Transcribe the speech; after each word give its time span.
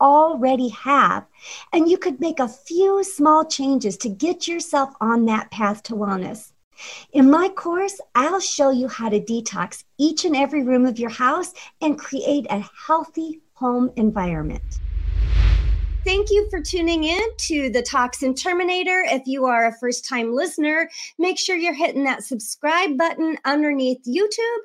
already 0.00 0.68
have. 0.68 1.26
And 1.72 1.88
you 1.88 1.98
could 1.98 2.20
make 2.20 2.40
a 2.40 2.48
few 2.48 3.02
small 3.04 3.44
changes 3.44 3.96
to 3.98 4.08
get 4.08 4.48
yourself 4.48 4.94
on 5.00 5.26
that 5.26 5.50
path 5.50 5.82
to 5.84 5.94
wellness. 5.94 6.52
In 7.12 7.30
my 7.30 7.48
course, 7.48 8.00
I'll 8.14 8.40
show 8.40 8.70
you 8.70 8.88
how 8.88 9.08
to 9.08 9.20
detox 9.20 9.84
each 9.98 10.24
and 10.24 10.36
every 10.36 10.62
room 10.62 10.86
of 10.86 10.98
your 10.98 11.10
house 11.10 11.52
and 11.80 11.98
create 11.98 12.46
a 12.50 12.64
healthy 12.86 13.40
home 13.54 13.90
environment. 13.96 14.62
Thank 16.04 16.30
you 16.30 16.48
for 16.48 16.62
tuning 16.62 17.04
in 17.04 17.20
to 17.36 17.68
the 17.68 17.82
Toxin 17.82 18.34
Terminator. 18.34 19.04
If 19.06 19.26
you 19.26 19.44
are 19.44 19.66
a 19.66 19.76
first 19.78 20.08
time 20.08 20.32
listener, 20.32 20.88
make 21.18 21.36
sure 21.38 21.56
you're 21.56 21.74
hitting 21.74 22.04
that 22.04 22.22
subscribe 22.22 22.96
button 22.96 23.36
underneath 23.44 23.98
YouTube. 24.06 24.58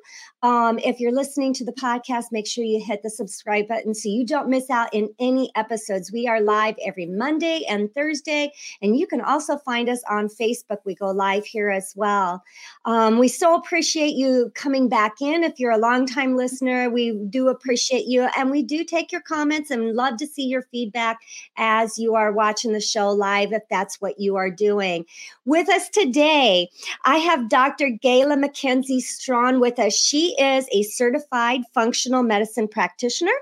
Um, 0.44 0.78
if 0.80 1.00
you're 1.00 1.10
listening 1.10 1.54
to 1.54 1.64
the 1.64 1.72
podcast, 1.72 2.24
make 2.30 2.46
sure 2.46 2.64
you 2.64 2.78
hit 2.78 3.02
the 3.02 3.08
subscribe 3.08 3.66
button 3.66 3.94
so 3.94 4.10
you 4.10 4.26
don't 4.26 4.50
miss 4.50 4.68
out 4.68 4.92
in 4.92 5.08
any 5.18 5.50
episodes. 5.56 6.12
We 6.12 6.28
are 6.28 6.42
live 6.42 6.74
every 6.84 7.06
Monday 7.06 7.62
and 7.66 7.90
Thursday, 7.94 8.52
and 8.82 8.94
you 8.94 9.06
can 9.06 9.22
also 9.22 9.56
find 9.56 9.88
us 9.88 10.02
on 10.06 10.28
Facebook. 10.28 10.80
We 10.84 10.96
go 10.96 11.12
live 11.12 11.46
here 11.46 11.70
as 11.70 11.94
well. 11.96 12.44
Um, 12.84 13.18
we 13.18 13.28
so 13.28 13.54
appreciate 13.54 14.16
you 14.16 14.52
coming 14.54 14.86
back 14.86 15.22
in. 15.22 15.44
If 15.44 15.58
you're 15.58 15.72
a 15.72 15.78
longtime 15.78 16.36
listener, 16.36 16.90
we 16.90 17.12
do 17.30 17.48
appreciate 17.48 18.04
you, 18.04 18.28
and 18.36 18.50
we 18.50 18.62
do 18.62 18.84
take 18.84 19.12
your 19.12 19.22
comments 19.22 19.70
and 19.70 19.96
love 19.96 20.18
to 20.18 20.26
see 20.26 20.44
your 20.44 20.66
feedback 20.70 21.20
as 21.56 21.98
you 21.98 22.16
are 22.16 22.32
watching 22.32 22.74
the 22.74 22.82
show 22.82 23.08
live, 23.08 23.54
if 23.54 23.62
that's 23.70 23.98
what 23.98 24.20
you 24.20 24.36
are 24.36 24.50
doing. 24.50 25.06
With 25.46 25.70
us 25.70 25.88
today, 25.88 26.68
I 27.06 27.16
have 27.16 27.48
Dr. 27.48 27.88
Gaila 27.88 28.36
McKenzie 28.36 29.00
Strawn 29.00 29.58
with 29.58 29.78
us. 29.78 29.94
She 29.94 30.33
is 30.40 30.66
a 30.72 30.82
certified 30.82 31.62
functional 31.72 32.22
medicine 32.22 32.68
practitioner. 32.68 33.32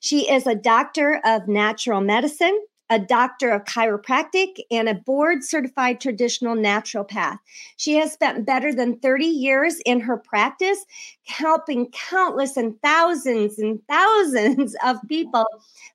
She 0.00 0.30
is 0.30 0.46
a 0.46 0.54
doctor 0.54 1.20
of 1.24 1.48
natural 1.48 2.00
medicine, 2.00 2.58
a 2.90 2.98
doctor 2.98 3.50
of 3.50 3.64
chiropractic, 3.64 4.58
and 4.70 4.88
a 4.88 4.94
board 4.94 5.42
certified 5.42 6.00
traditional 6.00 6.54
naturopath. 6.54 7.38
She 7.78 7.94
has 7.94 8.12
spent 8.12 8.44
better 8.44 8.74
than 8.74 8.98
30 8.98 9.24
years 9.24 9.80
in 9.86 10.00
her 10.00 10.18
practice, 10.18 10.84
helping 11.24 11.90
countless 11.92 12.56
and 12.56 12.74
thousands 12.82 13.58
and 13.58 13.80
thousands 13.88 14.76
of 14.84 14.98
people 15.08 15.46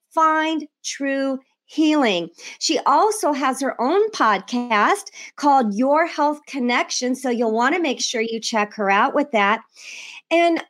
find 0.09 0.67
true 0.83 1.39
healing. 1.67 2.29
She 2.59 2.79
also 2.79 3.33
has 3.33 3.61
her 3.61 3.79
own 3.79 4.09
podcast 4.11 5.11
called 5.35 5.75
Your 5.75 6.07
Health 6.07 6.39
Connection. 6.47 7.15
So 7.15 7.29
you'll 7.29 7.53
want 7.53 7.75
to 7.75 7.81
make 7.81 8.01
sure 8.01 8.21
you 8.21 8.39
check 8.39 8.73
her 8.73 8.89
out 8.89 9.13
with 9.13 9.31
that. 9.31 9.61
And, 10.31 10.63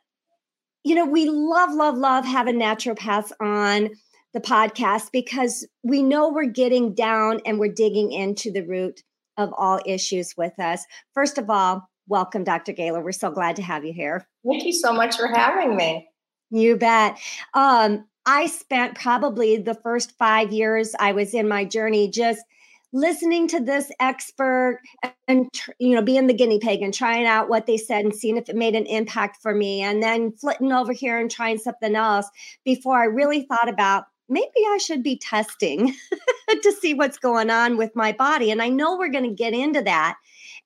you 0.84 0.94
know, 0.94 1.06
we 1.06 1.28
love, 1.30 1.72
love, 1.72 1.96
love 1.96 2.24
having 2.24 2.56
naturopaths 2.56 3.32
on 3.40 3.90
the 4.34 4.40
podcast 4.40 5.10
because 5.12 5.66
we 5.82 6.02
know 6.02 6.28
we're 6.28 6.44
getting 6.44 6.94
down 6.94 7.40
and 7.46 7.58
we're 7.58 7.72
digging 7.72 8.12
into 8.12 8.50
the 8.50 8.62
root 8.62 9.02
of 9.36 9.54
all 9.56 9.80
issues 9.86 10.34
with 10.36 10.58
us. 10.58 10.84
First 11.14 11.38
of 11.38 11.48
all, 11.48 11.88
welcome, 12.08 12.44
Dr. 12.44 12.72
Gaila. 12.72 13.02
We're 13.02 13.12
so 13.12 13.30
glad 13.30 13.56
to 13.56 13.62
have 13.62 13.84
you 13.84 13.92
here. 13.92 14.26
Thank 14.46 14.64
you 14.64 14.72
so 14.72 14.92
much 14.92 15.16
for 15.16 15.28
having 15.28 15.76
me. 15.76 16.08
You 16.50 16.76
bet. 16.76 17.18
Um, 17.54 18.06
I 18.28 18.44
spent 18.46 18.94
probably 18.94 19.56
the 19.56 19.74
first 19.74 20.12
five 20.18 20.52
years 20.52 20.94
I 21.00 21.12
was 21.12 21.32
in 21.32 21.48
my 21.48 21.64
journey 21.64 22.10
just– 22.10 22.42
listening 22.92 23.46
to 23.46 23.60
this 23.60 23.90
expert 24.00 24.80
and 25.26 25.48
you 25.78 25.94
know 25.94 26.00
being 26.00 26.26
the 26.26 26.32
guinea 26.32 26.58
pig 26.58 26.80
and 26.80 26.94
trying 26.94 27.26
out 27.26 27.48
what 27.50 27.66
they 27.66 27.76
said 27.76 28.04
and 28.04 28.14
seeing 28.14 28.36
if 28.36 28.48
it 28.48 28.56
made 28.56 28.74
an 28.74 28.86
impact 28.86 29.38
for 29.42 29.54
me 29.54 29.82
and 29.82 30.02
then 30.02 30.32
flitting 30.32 30.72
over 30.72 30.92
here 30.92 31.18
and 31.18 31.30
trying 31.30 31.58
something 31.58 31.94
else 31.94 32.26
before 32.64 32.98
i 32.98 33.04
really 33.04 33.42
thought 33.42 33.68
about 33.68 34.04
maybe 34.30 34.48
i 34.70 34.78
should 34.78 35.02
be 35.02 35.18
testing 35.18 35.94
to 36.62 36.72
see 36.80 36.94
what's 36.94 37.18
going 37.18 37.50
on 37.50 37.76
with 37.76 37.94
my 37.94 38.10
body. 38.12 38.50
And 38.50 38.62
i 38.62 38.70
know 38.70 38.96
we're 38.96 39.10
going 39.10 39.28
to 39.28 39.34
get 39.34 39.52
into 39.52 39.82
that 39.82 40.16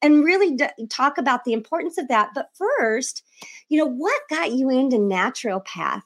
and 0.00 0.24
really 0.24 0.54
d- 0.54 0.86
talk 0.90 1.18
about 1.18 1.44
the 1.44 1.52
importance 1.52 1.98
of 1.98 2.06
that. 2.06 2.30
But 2.34 2.50
first 2.54 3.24
you 3.68 3.78
know 3.78 3.86
what 3.86 4.20
got 4.30 4.52
you 4.52 4.70
into 4.70 4.96
naturopath 4.96 6.02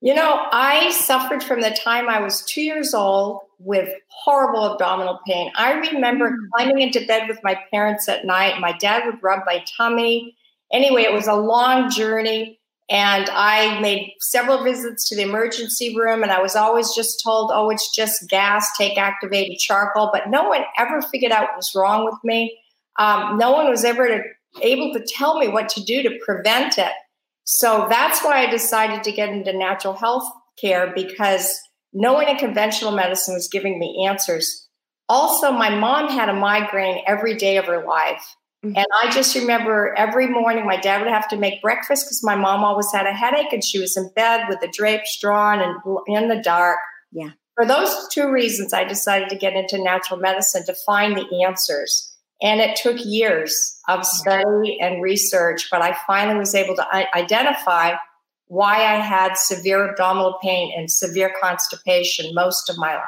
you 0.00 0.14
know, 0.14 0.46
I 0.52 0.90
suffered 0.90 1.42
from 1.42 1.60
the 1.60 1.70
time 1.70 2.08
I 2.08 2.20
was 2.20 2.44
two 2.44 2.62
years 2.62 2.94
old 2.94 3.40
with 3.58 3.88
horrible 4.08 4.72
abdominal 4.72 5.18
pain. 5.26 5.50
I 5.56 5.72
remember 5.72 6.30
mm. 6.30 6.36
climbing 6.54 6.80
into 6.80 7.04
bed 7.06 7.28
with 7.28 7.38
my 7.42 7.58
parents 7.72 8.08
at 8.08 8.24
night. 8.24 8.60
My 8.60 8.72
dad 8.78 9.06
would 9.06 9.22
rub 9.22 9.40
my 9.44 9.64
tummy. 9.76 10.36
Anyway, 10.72 11.02
it 11.02 11.12
was 11.12 11.26
a 11.26 11.34
long 11.34 11.90
journey. 11.90 12.60
And 12.90 13.28
I 13.30 13.80
made 13.80 14.14
several 14.20 14.64
visits 14.64 15.08
to 15.08 15.16
the 15.16 15.22
emergency 15.22 15.94
room, 15.94 16.22
and 16.22 16.32
I 16.32 16.40
was 16.40 16.56
always 16.56 16.94
just 16.94 17.20
told, 17.22 17.50
oh, 17.52 17.68
it's 17.68 17.94
just 17.94 18.30
gas, 18.30 18.66
take 18.78 18.96
activated 18.96 19.58
charcoal. 19.58 20.08
But 20.10 20.30
no 20.30 20.48
one 20.48 20.62
ever 20.78 21.02
figured 21.02 21.32
out 21.32 21.42
what 21.42 21.56
was 21.56 21.72
wrong 21.76 22.06
with 22.06 22.18
me. 22.24 22.58
Um, 22.98 23.36
no 23.36 23.52
one 23.52 23.68
was 23.68 23.84
ever 23.84 24.06
to, 24.06 24.22
able 24.62 24.94
to 24.94 25.04
tell 25.06 25.38
me 25.38 25.48
what 25.48 25.68
to 25.70 25.84
do 25.84 26.02
to 26.02 26.18
prevent 26.24 26.78
it. 26.78 26.92
So 27.50 27.86
that's 27.88 28.22
why 28.22 28.44
I 28.44 28.50
decided 28.50 29.02
to 29.04 29.12
get 29.12 29.30
into 29.30 29.56
natural 29.56 29.94
health 29.94 30.30
care 30.60 30.92
because 30.94 31.58
no 31.94 32.12
one 32.12 32.28
in 32.28 32.36
conventional 32.36 32.92
medicine 32.92 33.32
was 33.32 33.48
giving 33.48 33.78
me 33.78 34.06
answers. 34.06 34.68
Also, 35.08 35.50
my 35.50 35.70
mom 35.70 36.10
had 36.10 36.28
a 36.28 36.34
migraine 36.34 37.02
every 37.06 37.34
day 37.34 37.56
of 37.56 37.64
her 37.64 37.86
life. 37.86 38.36
Mm-hmm. 38.62 38.76
And 38.76 38.86
I 39.02 39.10
just 39.10 39.34
remember 39.34 39.94
every 39.96 40.28
morning 40.28 40.66
my 40.66 40.76
dad 40.76 41.00
would 41.00 41.10
have 41.10 41.26
to 41.28 41.38
make 41.38 41.62
breakfast 41.62 42.04
because 42.04 42.22
my 42.22 42.34
mom 42.34 42.64
always 42.64 42.92
had 42.92 43.06
a 43.06 43.14
headache 43.14 43.50
and 43.50 43.64
she 43.64 43.80
was 43.80 43.96
in 43.96 44.10
bed 44.14 44.42
with 44.50 44.60
the 44.60 44.68
drapes 44.70 45.18
drawn 45.18 45.62
and 45.62 45.74
in 46.06 46.28
the 46.28 46.42
dark. 46.42 46.80
Yeah. 47.12 47.30
For 47.54 47.64
those 47.64 48.08
two 48.12 48.30
reasons, 48.30 48.74
I 48.74 48.84
decided 48.84 49.30
to 49.30 49.36
get 49.36 49.54
into 49.54 49.82
natural 49.82 50.20
medicine 50.20 50.66
to 50.66 50.74
find 50.84 51.16
the 51.16 51.44
answers. 51.46 52.14
And 52.40 52.60
it 52.60 52.76
took 52.76 53.04
years 53.04 53.80
of 53.88 54.00
mm-hmm. 54.00 54.16
study 54.16 54.80
and 54.80 55.02
research, 55.02 55.68
but 55.70 55.82
I 55.82 55.96
finally 56.06 56.38
was 56.38 56.54
able 56.54 56.76
to 56.76 57.16
identify 57.16 57.94
why 58.46 58.76
I 58.76 58.96
had 58.96 59.36
severe 59.36 59.90
abdominal 59.90 60.38
pain 60.42 60.72
and 60.76 60.90
severe 60.90 61.34
constipation 61.40 62.34
most 62.34 62.70
of 62.70 62.78
my 62.78 62.94
life. 62.94 63.04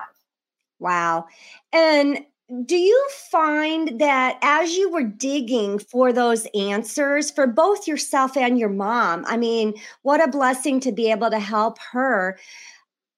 Wow. 0.79 1.27
And 1.73 2.25
do 2.65 2.77
you 2.77 3.09
find 3.31 4.01
that 4.01 4.39
as 4.43 4.75
you 4.75 4.91
were 4.91 5.05
digging 5.05 5.79
for 5.79 6.13
those 6.13 6.47
answers 6.55 7.31
for 7.31 7.47
both 7.47 7.87
yourself 7.87 8.37
and 8.37 8.59
your 8.59 8.69
mom, 8.69 9.25
I 9.29 9.37
mean, 9.37 9.75
what 10.03 10.23
a 10.23 10.31
blessing 10.31 10.81
to 10.81 10.93
be 10.93 11.11
able 11.11 11.31
to 11.31 11.39
help 11.39 11.79
her. 11.93 12.39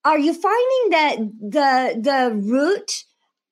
Are 0.04 0.18
you 0.18 0.34
finding 0.34 0.90
that 0.90 1.16
the 1.40 2.00
the 2.00 2.36
root 2.36 3.04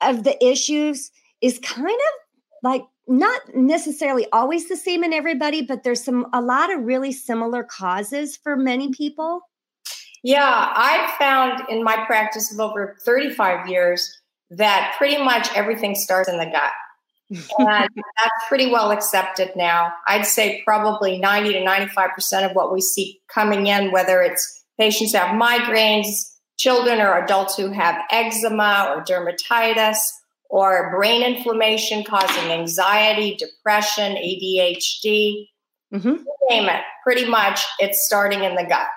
of 0.03 0.25
the 0.25 0.45
issues 0.45 1.11
is 1.41 1.59
kind 1.61 1.89
of 1.89 2.30
like 2.63 2.83
not 3.07 3.41
necessarily 3.55 4.27
always 4.33 4.69
the 4.69 4.77
same 4.77 5.03
in 5.05 5.13
everybody, 5.13 5.63
but 5.63 5.83
there's 5.83 6.05
some 6.05 6.27
a 6.33 6.41
lot 6.41 6.73
of 6.73 6.83
really 6.83 7.13
similar 7.13 7.65
causes 7.65 8.37
for 8.37 8.57
many 8.57 8.93
people. 8.93 9.41
Yeah, 10.23 10.73
I've 10.75 11.11
found 11.13 11.63
in 11.69 11.83
my 11.83 12.05
practice 12.07 12.53
of 12.53 12.61
over 12.61 12.97
35 13.05 13.69
years 13.69 14.09
that 14.51 14.95
pretty 14.99 15.23
much 15.23 15.49
everything 15.55 15.95
starts 15.95 16.29
in 16.29 16.39
the 16.39 16.47
gut. 16.47 16.73
and 17.59 17.89
that's 17.89 18.49
pretty 18.49 18.71
well 18.71 18.91
accepted 18.91 19.53
now. 19.55 19.93
I'd 20.09 20.27
say 20.27 20.63
probably 20.65 21.19
90 21.19 21.53
to 21.53 21.61
95% 21.61 22.51
of 22.51 22.57
what 22.57 22.73
we 22.73 22.81
see 22.81 23.21
coming 23.33 23.69
in, 23.69 23.93
whether 23.93 24.21
it's 24.21 24.65
patients 24.79 25.13
who 25.13 25.19
have 25.19 25.41
migraines, 25.41 26.09
children 26.59 27.01
or 27.01 27.23
adults 27.23 27.57
who 27.57 27.71
have 27.71 28.03
eczema 28.11 28.93
or 28.95 29.05
dermatitis, 29.05 29.97
or 30.51 30.91
brain 30.91 31.23
inflammation 31.23 32.05
causing 32.05 32.51
anxiety, 32.51 33.37
depression, 33.37 34.17
ADHD, 34.17 35.47
mm-hmm. 35.95 36.23
name 36.51 36.69
it. 36.69 36.83
Pretty 37.05 37.25
much 37.25 37.65
it's 37.79 38.05
starting 38.05 38.43
in 38.43 38.57
the 38.57 38.65
gut. 38.65 38.89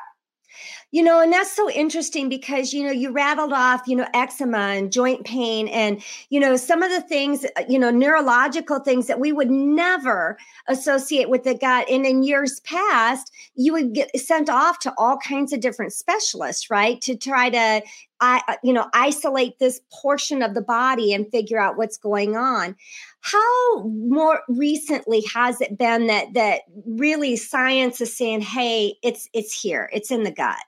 You 0.92 1.02
know, 1.02 1.22
and 1.22 1.34
that's 1.34 1.52
so 1.52 1.72
interesting 1.72 2.30
because, 2.30 2.72
you 2.72 2.84
know, 2.84 2.92
you 2.92 3.10
rattled 3.12 3.52
off, 3.52 3.82
you 3.88 3.96
know, 3.96 4.08
eczema 4.14 4.60
and 4.60 4.92
joint 4.92 5.26
pain 5.26 5.68
and, 5.70 6.04
you 6.30 6.40
know, 6.40 6.56
some 6.56 6.84
of 6.84 6.92
the 6.92 7.02
things, 7.02 7.48
you 7.68 7.80
know, 7.80 7.90
neurological 7.90 8.78
things 8.80 9.08
that 9.08 9.20
we 9.20 9.32
would 9.32 9.50
never 9.50 10.38
associate 10.68 11.32
with 11.32 11.46
the 11.46 11.56
gut. 11.56 11.90
And 11.90 12.06
in 12.06 12.22
years 12.22 12.60
past, 12.60 13.32
you 13.56 13.74
would 13.74 13.94
get 13.94 14.16
sent 14.20 14.52
off 14.52 14.78
to 14.80 14.94
all 14.96 15.18
kinds 15.18 15.52
of 15.52 15.62
different 15.62 15.94
specialists, 15.94 16.70
right? 16.70 17.02
To 17.02 17.16
try 17.16 17.50
to, 17.50 17.82
I, 18.24 18.42
uh, 18.48 18.56
you 18.64 18.72
know, 18.72 18.88
isolate 18.94 19.60
this 19.60 19.82
portion 19.92 20.42
of 20.42 20.54
the 20.54 20.62
body 20.62 21.14
and 21.14 21.30
figure 21.30 21.60
out 21.60 21.78
what's 21.78 21.98
going 21.98 22.38
on 22.38 22.76
how 23.20 23.84
more 23.84 24.42
recently 24.50 25.24
has 25.34 25.62
it 25.62 25.78
been 25.78 26.08
that 26.08 26.34
that 26.34 26.62
really 26.86 27.38
science 27.38 28.02
is 28.02 28.18
saying 28.18 28.42
hey 28.42 28.96
it's 29.02 29.30
it's 29.34 29.58
here 29.58 29.90
it's 29.94 30.12
in 30.12 30.24
the 30.24 30.32
gut 30.32 30.60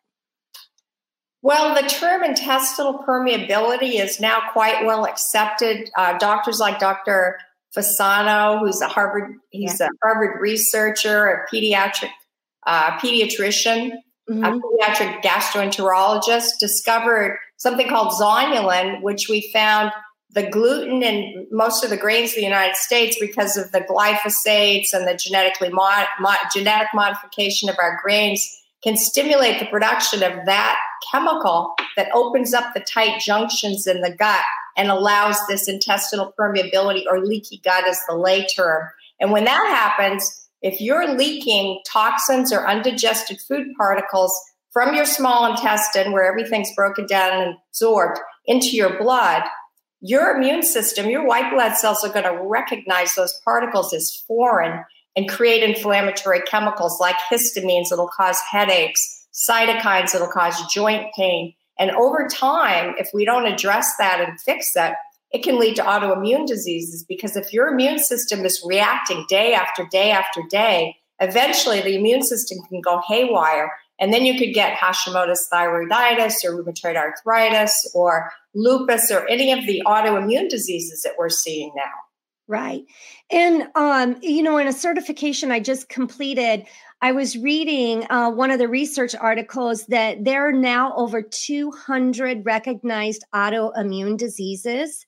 well, 1.45 1.75
the 1.75 1.87
term 1.87 2.23
intestinal 2.23 3.03
permeability 3.07 4.03
is 4.03 4.19
now 4.19 4.39
quite 4.51 4.83
well 4.83 5.05
accepted. 5.05 5.91
Uh, 5.95 6.17
doctors 6.17 6.59
like 6.59 6.79
Dr. 6.79 7.37
Fasano, 7.77 8.57
who's 8.57 8.81
a 8.81 8.87
Harvard, 8.87 9.35
he's 9.51 9.79
yeah. 9.79 9.85
a 9.85 9.89
Harvard 10.01 10.41
researcher, 10.41 11.27
a 11.27 11.55
pediatric 11.55 12.09
uh, 12.65 12.97
pediatrician, 12.97 13.91
mm-hmm. 14.27 14.43
a 14.43 14.59
pediatric 14.59 15.21
gastroenterologist, 15.21 16.53
discovered 16.59 17.37
something 17.57 17.87
called 17.87 18.13
zonulin, 18.13 19.01
which 19.01 19.27
we 19.29 19.49
found 19.53 19.91
the 20.31 20.49
gluten 20.49 21.01
in 21.01 21.47
most 21.49 21.83
of 21.83 21.89
the 21.89 21.97
grains 21.97 22.31
of 22.31 22.35
the 22.35 22.43
United 22.43 22.75
States 22.75 23.17
because 23.19 23.55
of 23.55 23.71
the 23.71 23.79
glyphosates 23.81 24.93
and 24.93 25.07
the 25.07 25.15
genetically 25.15 25.69
mod, 25.69 26.05
genetic 26.53 26.89
modification 26.93 27.69
of 27.69 27.77
our 27.79 27.99
grains 28.03 28.45
can 28.83 28.97
stimulate 28.97 29.59
the 29.59 29.65
production 29.67 30.21
of 30.21 30.45
that 30.45 30.77
chemical 31.11 31.73
that 31.95 32.09
opens 32.13 32.53
up 32.53 32.73
the 32.73 32.81
tight 32.81 33.19
junctions 33.19 33.87
in 33.87 34.01
the 34.01 34.13
gut 34.13 34.43
and 34.77 34.89
allows 34.89 35.37
this 35.47 35.67
intestinal 35.67 36.33
permeability 36.37 37.03
or 37.09 37.25
leaky 37.25 37.61
gut 37.63 37.87
is 37.87 37.99
the 38.07 38.15
lay 38.15 38.45
term. 38.45 38.87
And 39.19 39.31
when 39.31 39.45
that 39.45 39.97
happens, 39.97 40.49
if 40.61 40.81
you're 40.81 41.15
leaking 41.15 41.81
toxins 41.87 42.51
or 42.51 42.67
undigested 42.67 43.39
food 43.47 43.67
particles 43.77 44.37
from 44.75 44.94
your 44.94 45.06
small 45.06 45.50
intestine, 45.50 46.12
where 46.12 46.30
everything's 46.30 46.75
broken 46.75 47.06
down 47.06 47.42
and 47.42 47.56
absorbed, 47.69 48.19
into 48.45 48.75
your 48.75 49.00
blood, 49.00 49.42
your 50.01 50.36
immune 50.36 50.63
system, 50.63 51.10
your 51.10 51.25
white 51.25 51.50
blood 51.50 51.75
cells 51.75 52.04
are 52.04 52.12
going 52.12 52.25
to 52.25 52.44
recognize 52.44 53.16
those 53.16 53.39
particles 53.45 53.94
as 53.94 54.22
foreign 54.27 54.83
and 55.16 55.30
create 55.30 55.63
inflammatory 55.63 56.42
chemicals 56.42 57.00
like 57.00 57.16
histamines 57.31 57.86
that'll 57.89 58.10
cause 58.10 58.38
headaches, 58.51 59.30
cytokines 59.33 60.12
that'll 60.12 60.27
cause 60.27 60.62
joint 60.74 61.06
pain. 61.16 61.54
And 61.80 61.92
over 61.92 62.27
time, 62.27 62.95
if 62.98 63.12
we 63.13 63.24
don't 63.24 63.48
address 63.48 63.94
that 63.98 64.19
and 64.19 64.42
fix 64.42 64.74
that, 64.74 64.98
it 65.31 65.42
can 65.42 65.57
lead 65.57 65.77
to 65.77 65.83
autoimmune 65.83 66.48
diseases 66.48 67.06
because 67.07 67.38
if 67.38 67.54
your 67.54 67.69
immune 67.69 68.00
system 68.00 68.44
is 68.44 68.62
reacting 68.66 69.25
day 69.30 69.54
after 69.54 69.88
day 69.89 70.12
after 70.12 70.42
day, 70.50 70.98
eventually 71.22 71.80
the 71.80 71.95
immune 71.95 72.24
system 72.24 72.57
can 72.68 72.81
go 72.81 73.01
haywire. 73.07 73.72
And 74.00 74.13
then 74.13 74.25
you 74.25 74.38
could 74.38 74.53
get 74.53 74.77
Hashimoto's 74.77 75.47
thyroiditis 75.51 76.44
or 76.44 76.62
rheumatoid 76.62 76.97
arthritis 76.97 77.89
or 77.95 78.31
lupus 78.53 79.09
or 79.09 79.27
any 79.30 79.51
of 79.51 79.65
the 79.65 79.81
autoimmune 79.86 80.50
diseases 80.50 81.01
that 81.03 81.13
we're 81.18 81.30
seeing 81.30 81.71
now. 81.75 81.92
Right. 82.47 82.83
And, 83.31 83.69
um, 83.74 84.18
you 84.21 84.44
know, 84.44 84.57
in 84.57 84.68
a 84.68 84.74
certification 84.74 85.51
I 85.51 85.59
just 85.59 85.89
completed, 85.89 86.68
I 87.01 87.12
was 87.12 87.38
reading 87.38 88.06
uh, 88.09 88.30
one 88.30 88.51
of 88.51 88.59
the 88.59 88.68
research 88.68 89.15
articles 89.15 89.86
that 89.88 90.24
there 90.24 90.48
are 90.48 90.53
now 90.53 90.94
over 90.95 91.21
200 91.21 92.45
recognized 92.45 93.24
autoimmune 93.33 94.18
diseases. 94.18 95.06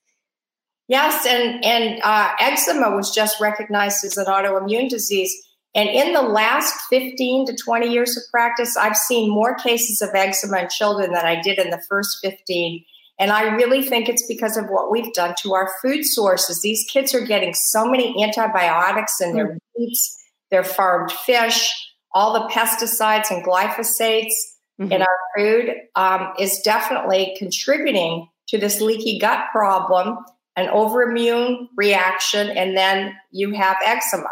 Yes, 0.88 1.26
and 1.26 1.64
and 1.66 2.00
uh, 2.02 2.32
eczema 2.40 2.96
was 2.96 3.14
just 3.14 3.42
recognized 3.42 4.06
as 4.06 4.18
an 4.18 4.26
autoimmune 4.28 4.90
disease. 4.90 5.34
And 5.78 5.90
in 5.90 6.14
the 6.14 6.24
last 6.24 6.74
15 6.90 7.46
to 7.46 7.56
20 7.56 7.88
years 7.88 8.18
of 8.18 8.24
practice, 8.32 8.76
I've 8.76 8.98
seen 8.98 9.30
more 9.30 9.54
cases 9.54 10.02
of 10.02 10.10
eczema 10.16 10.62
in 10.62 10.70
children 10.70 11.14
than 11.14 11.24
I 11.24 11.40
did 11.40 11.60
in 11.60 11.70
the 11.70 11.82
first 11.88 12.18
15. 12.24 12.84
And 13.20 13.32
I 13.32 13.56
really 13.56 13.84
think 13.84 14.10
it's 14.10 14.26
because 14.28 14.58
of 14.58 14.66
what 14.70 14.92
we've 14.92 15.14
done 15.14 15.36
to 15.44 15.54
our 15.54 15.70
food 15.84 16.04
sources. 16.04 16.62
These 16.62 16.84
kids 16.92 17.14
are 17.14 17.24
getting 17.24 17.54
so 17.54 17.86
many 17.86 18.24
antibiotics 18.24 19.22
in 19.22 19.36
their 19.36 19.50
mm-hmm. 19.50 19.58
meats, 19.78 20.18
their 20.50 20.64
farmed 20.64 21.12
fish, 21.12 21.72
all 22.12 22.34
the 22.34 22.52
pesticides 22.52 23.30
and 23.30 23.46
glyphosates 23.46 24.34
mm-hmm. 24.82 24.92
in 24.92 25.04
our 25.04 25.18
food 25.38 25.76
um, 25.96 26.34
is 26.40 26.60
definitely 26.62 27.36
contributing 27.38 28.28
to 28.48 28.58
this 28.58 28.82
leaky 28.82 29.20
gut 29.20 29.46
problem, 29.52 30.18
an 30.56 30.70
overimmune 30.70 31.68
reaction, 31.76 32.50
and 32.50 32.76
then 32.76 33.14
you 33.30 33.52
have 33.52 33.78
eczema. 33.86 34.32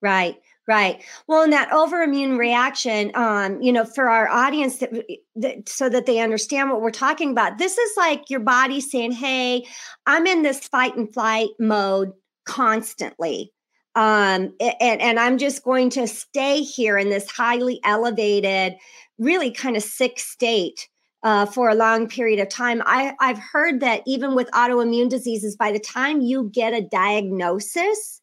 Right. 0.00 0.36
Right. 0.70 1.02
Well, 1.26 1.42
in 1.42 1.50
that 1.50 1.70
overimmune 1.70 2.38
reaction, 2.38 3.10
um, 3.16 3.60
you 3.60 3.72
know, 3.72 3.84
for 3.84 4.08
our 4.08 4.28
audience, 4.28 4.78
that, 4.78 4.92
that, 5.34 5.68
so 5.68 5.88
that 5.88 6.06
they 6.06 6.20
understand 6.20 6.70
what 6.70 6.80
we're 6.80 6.92
talking 6.92 7.32
about, 7.32 7.58
this 7.58 7.76
is 7.76 7.96
like 7.96 8.30
your 8.30 8.38
body 8.38 8.80
saying, 8.80 9.10
"Hey, 9.12 9.64
I'm 10.06 10.28
in 10.28 10.42
this 10.42 10.68
fight 10.68 10.94
and 10.96 11.12
flight 11.12 11.48
mode 11.58 12.12
constantly, 12.46 13.52
um, 13.96 14.54
and 14.60 15.00
and 15.02 15.18
I'm 15.18 15.38
just 15.38 15.64
going 15.64 15.90
to 15.90 16.06
stay 16.06 16.60
here 16.62 16.96
in 16.98 17.10
this 17.10 17.28
highly 17.30 17.80
elevated, 17.84 18.76
really 19.18 19.50
kind 19.50 19.76
of 19.76 19.82
sick 19.82 20.20
state." 20.20 20.88
Uh, 21.22 21.44
for 21.44 21.68
a 21.68 21.74
long 21.74 22.08
period 22.08 22.40
of 22.40 22.48
time. 22.48 22.80
I, 22.86 23.14
I've 23.20 23.38
heard 23.38 23.80
that 23.80 24.00
even 24.06 24.34
with 24.34 24.50
autoimmune 24.52 25.10
diseases, 25.10 25.54
by 25.54 25.70
the 25.70 25.78
time 25.78 26.22
you 26.22 26.50
get 26.54 26.72
a 26.72 26.80
diagnosis, 26.80 28.19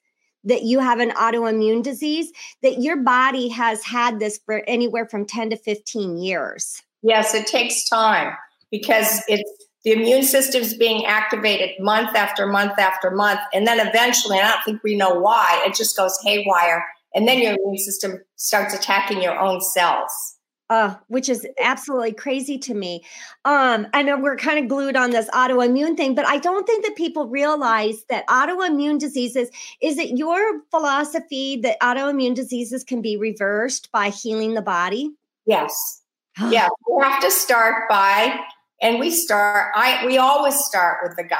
that 0.48 0.64
you 0.64 0.80
have 0.80 1.00
an 1.00 1.12
autoimmune 1.12 1.84
disease, 1.84 2.32
that 2.64 2.80
your 2.82 2.98
body 2.98 3.50
has 3.50 3.84
had 3.84 4.20
this 4.20 4.40
for 4.46 4.64
anywhere 4.68 5.06
from 5.06 5.26
10 5.26 5.52
to 5.52 5.58
15 5.58 6.18
years. 6.18 6.82
Yes, 7.04 7.34
it 7.34 7.48
takes 7.48 7.88
time 7.88 8.36
because 8.72 9.24
it's 9.28 9.66
the 9.84 9.92
immune 9.94 10.24
system's 10.24 10.74
being 10.74 11.06
activated 11.06 11.72
month 11.80 12.16
after 12.16 12.48
month 12.48 12.80
after 12.80 13.12
month. 13.12 13.40
And 13.54 13.68
then 13.68 13.86
eventually, 13.86 14.38
I 14.38 14.50
don't 14.50 14.64
think 14.66 14.84
we 14.84 14.98
know 14.98 15.20
why, 15.20 15.64
it 15.66 15.76
just 15.76 15.96
goes 15.96 16.18
haywire. 16.24 16.86
And 17.14 17.28
then 17.28 17.40
your 17.40 17.54
immune 17.54 17.78
system 17.78 18.22
starts 18.36 18.74
attacking 18.74 19.22
your 19.22 19.40
own 19.40 19.62
cells 19.62 20.37
uh, 20.70 20.96
which 21.08 21.30
is 21.30 21.48
absolutely 21.62 22.14
crazy 22.14 22.58
to 22.58 22.74
me. 22.74 23.04
Um, 23.46 23.88
I 23.94 24.04
know 24.04 24.18
we're 24.18 24.36
kind 24.36 24.60
of 24.60 24.68
glued 24.68 24.96
on 24.96 25.12
this 25.12 25.30
autoimmune 25.30 25.96
thing, 25.96 26.16
but 26.16 26.28
I 26.28 26.38
don't 26.38 26.66
think 26.66 26.86
that 26.86 26.96
people 26.96 27.28
realize 27.28 28.04
that 28.10 28.28
autoimmune 28.28 29.00
diseases 29.00 29.50
is 29.82 29.98
it 29.98 30.18
your 30.18 30.62
philosophy 30.72 31.58
that 31.62 31.80
autoimmune 31.82 32.36
diseases 32.36 32.84
can 32.84 33.02
be 33.02 33.18
reversed 33.18 33.92
by 33.92 34.10
healing 34.10 34.54
the 34.54 34.62
body? 34.62 35.12
Yes. 35.46 36.02
yeah. 36.50 36.68
We 36.90 37.04
have 37.04 37.22
to 37.22 37.32
start 37.32 37.90
by, 37.90 38.38
and 38.82 39.00
we 39.00 39.12
start, 39.12 39.72
I 39.76 40.06
we 40.06 40.18
always 40.18 40.56
start 40.66 41.00
with 41.04 41.16
the 41.18 41.24
gut. 41.24 41.40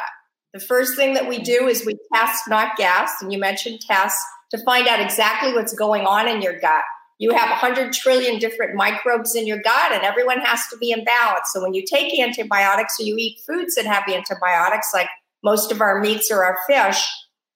The 0.54 0.60
first 0.60 0.96
thing 0.96 1.14
that 1.14 1.28
we 1.28 1.40
do 1.40 1.68
is 1.68 1.86
we 1.86 1.98
test, 2.14 2.44
not 2.48 2.78
gas 2.78 3.22
and 3.22 3.32
you 3.32 3.38
mentioned 3.38 3.82
tests 3.82 4.20
to 4.52 4.64
find 4.64 4.88
out 4.88 5.02
exactly 5.02 5.54
what's 5.54 5.74
going 5.74 6.06
on 6.06 6.28
in 6.28 6.42
your 6.42 6.58
gut 6.60 6.84
you 7.20 7.34
have 7.36 7.50
100 7.50 7.94
trillion 7.94 8.40
different 8.40 8.76
microbes 8.76 9.36
in 9.36 9.48
your 9.48 9.62
gut 9.62 9.92
and 9.92 10.04
everyone 10.04 10.40
has 10.42 10.62
to 10.68 10.78
be 10.78 10.92
in 10.92 11.04
balance. 11.04 11.50
So 11.52 11.62
when 11.62 11.74
you 11.74 11.84
take 11.86 12.18
antibiotics 12.20 13.00
or 13.00 13.04
you 13.04 13.16
eat 13.18 13.40
foods 13.46 13.76
that 13.76 13.86
have 13.86 14.04
antibiotics 14.08 14.92
like 14.94 15.10
most 15.44 15.72
of 15.72 15.82
our 15.82 16.00
meats 16.00 16.30
or 16.32 16.44
our 16.44 16.58
fish 16.68 17.06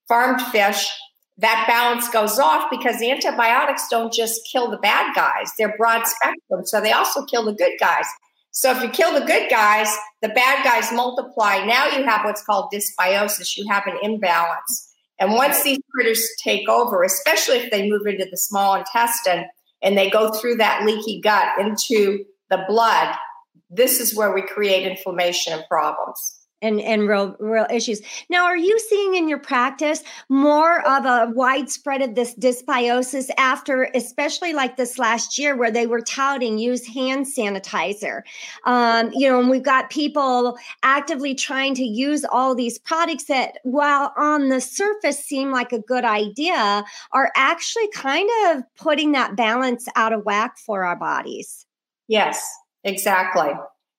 farmed 0.08 0.42
fish 0.42 0.90
that 1.38 1.66
balance 1.68 2.08
goes 2.10 2.38
off 2.38 2.70
because 2.70 3.00
the 3.00 3.10
antibiotics 3.10 3.88
don't 3.90 4.14
just 4.14 4.42
kill 4.52 4.70
the 4.70 4.78
bad 4.78 5.16
guys. 5.16 5.52
They're 5.58 5.76
broad 5.76 6.06
spectrum. 6.06 6.66
So 6.66 6.82
they 6.82 6.92
also 6.92 7.26
kill 7.26 7.46
the 7.46 7.54
good 7.54 7.80
guys. 7.80 8.06
So 8.52 8.72
if 8.72 8.84
you 8.84 8.90
kill 8.90 9.18
the 9.18 9.26
good 9.26 9.50
guys 9.50 9.88
the 10.22 10.30
bad 10.30 10.64
guys 10.64 10.92
multiply. 10.92 11.66
Now 11.66 11.88
you 11.88 12.04
have 12.06 12.24
what's 12.24 12.44
called 12.44 12.72
dysbiosis. 12.74 13.58
You 13.58 13.68
have 13.70 13.88
an 13.88 13.98
imbalance 14.04 14.91
and 15.22 15.34
once 15.34 15.62
these 15.62 15.78
critters 15.94 16.28
take 16.44 16.68
over, 16.68 17.04
especially 17.04 17.58
if 17.58 17.70
they 17.70 17.88
move 17.88 18.08
into 18.08 18.26
the 18.30 18.38
small 18.38 18.74
intestine 18.74 19.46
and 19.84 19.96
they 19.96 20.10
go 20.10 20.32
through 20.34 20.56
that 20.56 20.84
leaky 20.84 21.22
gut 21.22 21.60
into 21.60 22.26
the 22.50 22.66
blood, 22.68 23.16
this 23.70 24.00
is 24.00 24.16
where 24.16 24.34
we 24.34 24.42
create 24.42 24.86
inflammation 24.86 25.54
and 25.54 25.64
problems. 25.70 26.41
And 26.62 26.80
and 26.82 27.08
real 27.08 27.36
real 27.40 27.68
issues. 27.72 28.02
Now, 28.30 28.46
are 28.46 28.58
you 28.58 28.78
seeing 28.80 29.16
in 29.16 29.28
your 29.28 29.40
practice 29.40 30.04
more 30.30 30.88
of 30.88 31.06
a 31.06 31.32
widespread 31.34 32.02
of 32.02 32.16
this 32.16 32.36
dysbiosis 32.36 33.30
after, 33.38 33.90
especially 33.96 34.54
like 34.54 34.78
this 34.78 34.98
last 34.98 35.38
year, 35.38 35.56
where 35.56 35.72
they 35.72 35.88
were 35.88 36.02
touting 36.02 36.58
use 36.58 36.86
hand 36.86 37.26
sanitizer? 37.26 38.22
Um, 38.66 39.12
you 39.14 39.30
know, 39.30 39.40
and 39.40 39.50
we've 39.50 39.64
got 39.64 39.90
people 39.90 40.58
actively 40.84 41.36
trying 41.36 41.76
to 41.76 41.84
use 41.84 42.26
all 42.26 42.56
these 42.56 42.78
products 42.80 43.26
that, 43.26 43.60
while 43.64 44.14
on 44.18 44.50
the 44.50 44.62
surface 44.62 45.24
seem 45.24 45.52
like 45.52 45.72
a 45.72 45.80
good 45.80 46.06
idea, 46.06 46.84
are 47.12 47.32
actually 47.36 47.90
kind 47.94 48.30
of 48.48 48.64
putting 48.78 49.12
that 49.14 49.36
balance 49.36 49.88
out 49.96 50.14
of 50.14 50.24
whack 50.26 50.58
for 50.58 50.84
our 50.84 50.96
bodies. 50.96 51.66
Yes, 52.08 52.44
exactly. 52.84 53.52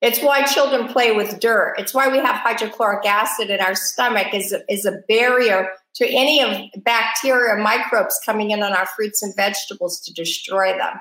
It's 0.03 0.21
why 0.21 0.43
children 0.43 0.89
play 0.89 1.13
with 1.13 1.39
dirt. 1.39 1.77
It's 1.79 1.95
why 1.95 2.09
we 2.09 2.19
have 2.19 2.35
hydrochloric 2.35 3.07
acid 3.07 3.51
in 3.51 3.61
our 3.61 3.77
stomach 3.77 4.35
is, 4.35 4.55
is 4.69 4.85
a 4.85 4.99
barrier 5.09 5.69
to 5.95 6.07
any 6.09 6.43
of 6.43 6.83
bacteria, 6.83 7.63
microbes 7.63 8.19
coming 8.27 8.51
in 8.51 8.65
on 8.65 8.73
our 8.73 8.87
fruits 8.97 9.23
and 9.23 9.33
vegetables 9.37 10.01
to 10.01 10.13
destroy 10.13 10.77
them. 10.77 10.95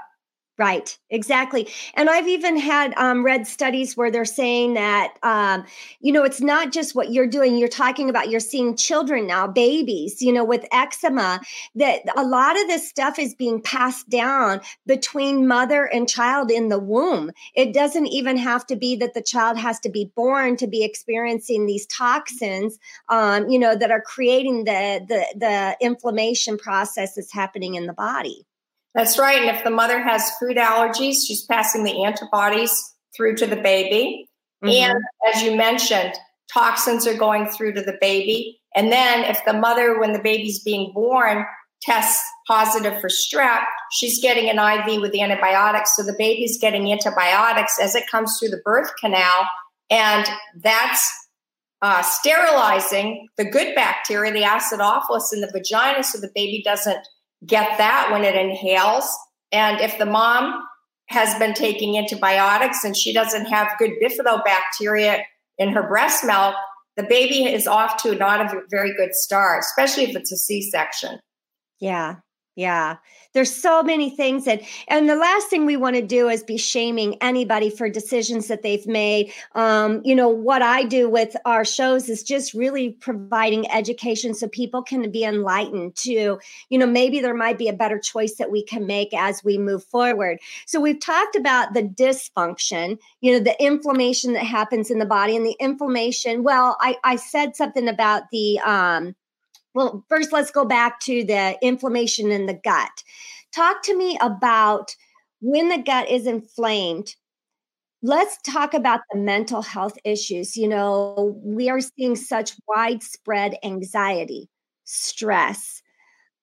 Right, 0.58 0.96
exactly. 1.10 1.67
And 1.96 2.08
I've 2.08 2.27
even 2.27 2.55
had 2.55 2.93
um, 2.96 3.25
read 3.25 3.48
studies 3.48 3.98
where 3.98 4.12
they're 4.12 4.25
saying 4.25 4.75
that, 4.75 5.15
um, 5.24 5.63
you 6.01 6.12
know, 6.12 6.24
it's 6.24 6.41
not 6.41 6.72
just 6.72 6.93
what 6.93 7.12
you're 7.12 7.25
doing. 7.25 7.58
You're 7.58 7.67
talking 7.67 8.12
about 8.12 8.29
you're 8.29 8.39
seeing 8.39 8.75
children 8.75 9.25
now, 9.25 9.48
babies, 9.48 10.22
you 10.22 10.31
know, 10.31 10.43
with 10.43 10.65
eczema, 10.72 11.39
that 11.75 12.01
a 12.15 12.24
lot 12.24 12.60
of 12.62 12.67
this 12.67 12.88
stuff 12.88 13.17
is 13.17 13.34
being 13.34 13.60
passed 13.62 14.08
down 14.10 14.62
between 14.86 15.48
mother 15.48 15.86
and 15.86 16.08
child 16.08 16.51
in 16.51 16.70
the 16.70 16.79
womb. 16.79 17.31
It 17.55 17.74
doesn't 17.74 18.08
even 18.08 18.38
have 18.38 18.67
to 18.67 18.75
be 18.75 18.96
that 18.98 19.15
the 19.15 19.24
child 19.24 19.58
has 19.58 19.79
to 19.79 19.89
be 19.89 20.12
born 20.15 20.58
to 20.58 20.67
be 20.67 20.84
experiencing 20.84 21.65
these 21.65 21.88
toxins, 21.88 22.77
um, 23.10 23.50
you 23.50 23.58
know, 23.58 23.75
that 23.75 23.89
are 23.89 24.01
creating 24.01 24.65
the, 24.65 25.03
the, 25.08 25.25
the 25.39 25.77
inflammation 25.81 26.58
process 26.58 27.15
that's 27.15 27.34
happening 27.34 27.74
in 27.75 27.88
the 27.88 27.93
body. 27.93 28.46
That's 28.93 29.17
right. 29.17 29.41
And 29.41 29.55
if 29.55 29.63
the 29.63 29.69
mother 29.69 30.01
has 30.01 30.31
food 30.39 30.57
allergies, 30.57 31.25
she's 31.25 31.45
passing 31.45 31.83
the 31.83 32.03
antibodies 32.03 32.74
through 33.15 33.36
to 33.38 33.48
the 33.48 33.55
baby. 33.55 34.27
Mm-hmm. 34.63 34.91
And 34.91 35.03
as 35.33 35.41
you 35.43 35.55
mentioned, 35.55 36.13
toxins 36.53 37.07
are 37.07 37.17
going 37.17 37.48
through 37.48 37.74
to 37.74 37.81
the 37.81 37.98
baby. 38.01 38.60
And 38.75 38.91
then 38.91 39.24
if 39.24 39.39
the 39.45 39.53
mother, 39.53 40.00
when 40.00 40.13
the 40.13 40.21
baby's 40.21 40.62
being 40.62 40.91
born, 40.93 41.45
tests 41.81 42.21
positive 42.48 43.00
for 43.01 43.10
strep, 43.10 43.63
she's 43.91 44.21
getting 44.21 44.50
an 44.50 44.60
IV 44.60 45.01
with 45.01 45.12
the 45.12 45.21
antibiotics. 45.21 45.95
So 45.95 46.03
the 46.03 46.15
baby's 46.17 46.60
getting 46.60 46.91
antibiotics 46.91 47.79
as 47.81 47.95
it 47.95 48.07
comes 48.10 48.38
through 48.38 48.50
the 48.50 48.62
birth 48.63 48.91
canal. 49.00 49.48
And 49.89 50.25
that's 50.62 51.01
uh, 51.81 52.01
sterilizing 52.03 53.27
the 53.38 53.45
good 53.45 53.74
bacteria, 53.74 54.31
the 54.31 54.43
acidophilus 54.43 55.33
in 55.33 55.41
the 55.41 55.51
vagina, 55.51 56.03
so 56.03 56.19
the 56.19 56.31
baby 56.36 56.62
doesn't 56.63 57.00
get 57.45 57.77
that 57.77 58.10
when 58.12 58.24
it 58.24 58.36
inhales. 58.36 59.10
And 59.51 59.79
if 59.81 59.98
the 59.98 60.05
mom 60.05 60.63
has 61.10 61.38
been 61.38 61.53
taking 61.53 61.98
antibiotics 61.98 62.83
and 62.83 62.95
she 62.95 63.13
doesn't 63.13 63.45
have 63.48 63.77
good 63.77 63.91
bifidobacteria 64.01 65.24
in 65.57 65.69
her 65.69 65.88
breast 65.88 66.24
milk, 66.24 66.55
the 66.98 67.03
baby 67.03 67.45
is 67.45 67.67
off 67.67 68.01
to 68.03 68.15
not 68.15 68.41
a 68.41 68.62
very 68.69 68.93
good 68.95 69.13
start, 69.13 69.60
especially 69.62 70.03
if 70.03 70.15
it's 70.15 70.31
a 70.31 70.38
C 70.38 70.62
section. 70.62 71.19
Yeah, 71.79 72.17
yeah. 72.55 72.98
There's 73.34 73.55
so 73.55 73.81
many 73.81 74.10
things 74.10 74.43
that, 74.43 74.62
and 74.89 75.10
the 75.10 75.15
last 75.15 75.48
thing 75.50 75.65
we 75.65 75.77
want 75.77 75.96
to 75.96 76.01
do 76.01 76.27
is 76.27 76.43
be 76.43 76.58
shaming 76.58 77.15
anybody 77.22 77.70
for 77.70 77.89
decisions 77.89 78.48
that 78.50 78.62
they've 78.62 78.86
made. 78.86 79.31
Um, 79.55 80.01
you 80.03 80.13
know, 80.13 80.27
what 80.27 80.62
I 80.62 80.84
do 80.84 81.10
with 81.10 81.38
our 81.46 81.63
shows 81.63 82.10
is 82.10 82.24
just 82.24 82.53
really 82.53 82.89
providing 82.89 83.72
education 83.72 84.34
so 84.34 84.50
people 84.50 84.84
can 84.84 85.10
be 85.12 85.24
enlightened 85.24 85.96
to, 85.98 86.39
you 86.70 86.77
know, 86.77 86.86
maybe 86.86 87.22
there 87.22 87.34
might 87.34 87.58
be 87.58 87.70
a 87.70 87.74
better 87.74 87.98
choice 87.98 88.36
that 88.36 88.51
we 88.51 88.63
can 88.65 88.86
make 88.86 89.13
as 89.13 89.41
we 89.46 89.58
move 89.58 89.86
forward. 89.86 90.39
So 90.65 90.81
we've 90.81 91.00
talked 91.00 91.38
about 91.38 91.74
the 91.74 91.84
dysfunction, 91.84 92.98
you 93.22 93.31
know, 93.31 93.39
the 93.39 93.55
inflammation 93.63 94.34
that 94.34 94.46
happens 94.46 94.91
in 94.91 95.00
the 95.00 95.05
body 95.05 95.38
and 95.38 95.46
the 95.46 95.55
inflammation. 95.62 96.43
Well, 96.43 96.75
I, 96.81 96.98
I 97.05 97.15
said 97.15 97.55
something 97.55 97.88
about 97.88 98.24
the, 98.34 98.60
um, 98.60 99.15
well, 99.73 100.03
first, 100.09 100.31
let's 100.31 100.51
go 100.51 100.65
back 100.65 100.99
to 101.01 101.23
the 101.23 101.57
inflammation 101.61 102.31
in 102.31 102.45
the 102.45 102.59
gut. 102.63 103.03
Talk 103.53 103.83
to 103.83 103.97
me 103.97 104.17
about 104.21 104.95
when 105.39 105.69
the 105.69 105.77
gut 105.77 106.09
is 106.09 106.27
inflamed. 106.27 107.15
Let's 108.03 108.37
talk 108.43 108.73
about 108.73 109.01
the 109.11 109.19
mental 109.19 109.61
health 109.61 109.97
issues. 110.03 110.57
You 110.57 110.67
know, 110.67 111.39
we 111.43 111.69
are 111.69 111.81
seeing 111.81 112.15
such 112.15 112.53
widespread 112.67 113.55
anxiety, 113.63 114.49
stress, 114.85 115.81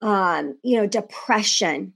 um, 0.01 0.57
you 0.63 0.77
know, 0.77 0.87
depression, 0.87 1.93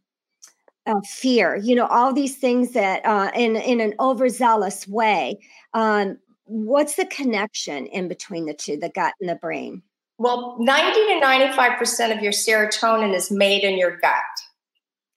uh, 0.86 1.00
fear. 1.04 1.56
You 1.56 1.76
know, 1.76 1.86
all 1.86 2.12
these 2.12 2.36
things 2.36 2.72
that, 2.72 3.06
uh, 3.06 3.30
in 3.36 3.56
in 3.56 3.80
an 3.80 3.94
overzealous 4.00 4.88
way. 4.88 5.38
Um, 5.74 6.18
what's 6.44 6.96
the 6.96 7.06
connection 7.06 7.86
in 7.86 8.08
between 8.08 8.46
the 8.46 8.54
two, 8.54 8.76
the 8.76 8.90
gut 8.90 9.14
and 9.20 9.30
the 9.30 9.36
brain? 9.36 9.82
Well, 10.18 10.56
90 10.60 10.92
to 10.92 11.20
95% 11.24 12.16
of 12.16 12.22
your 12.22 12.32
serotonin 12.32 13.14
is 13.14 13.30
made 13.30 13.64
in 13.64 13.78
your 13.78 13.96
gut. 13.96 14.12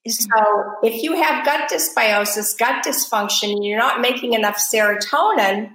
Mm-hmm. 0.07 0.11
So 0.11 0.73
if 0.83 1.03
you 1.03 1.21
have 1.21 1.45
gut 1.45 1.69
dysbiosis, 1.69 2.57
gut 2.57 2.85
dysfunction, 2.85 3.51
and 3.53 3.65
you're 3.65 3.79
not 3.79 4.01
making 4.01 4.33
enough 4.33 4.57
serotonin, 4.57 5.71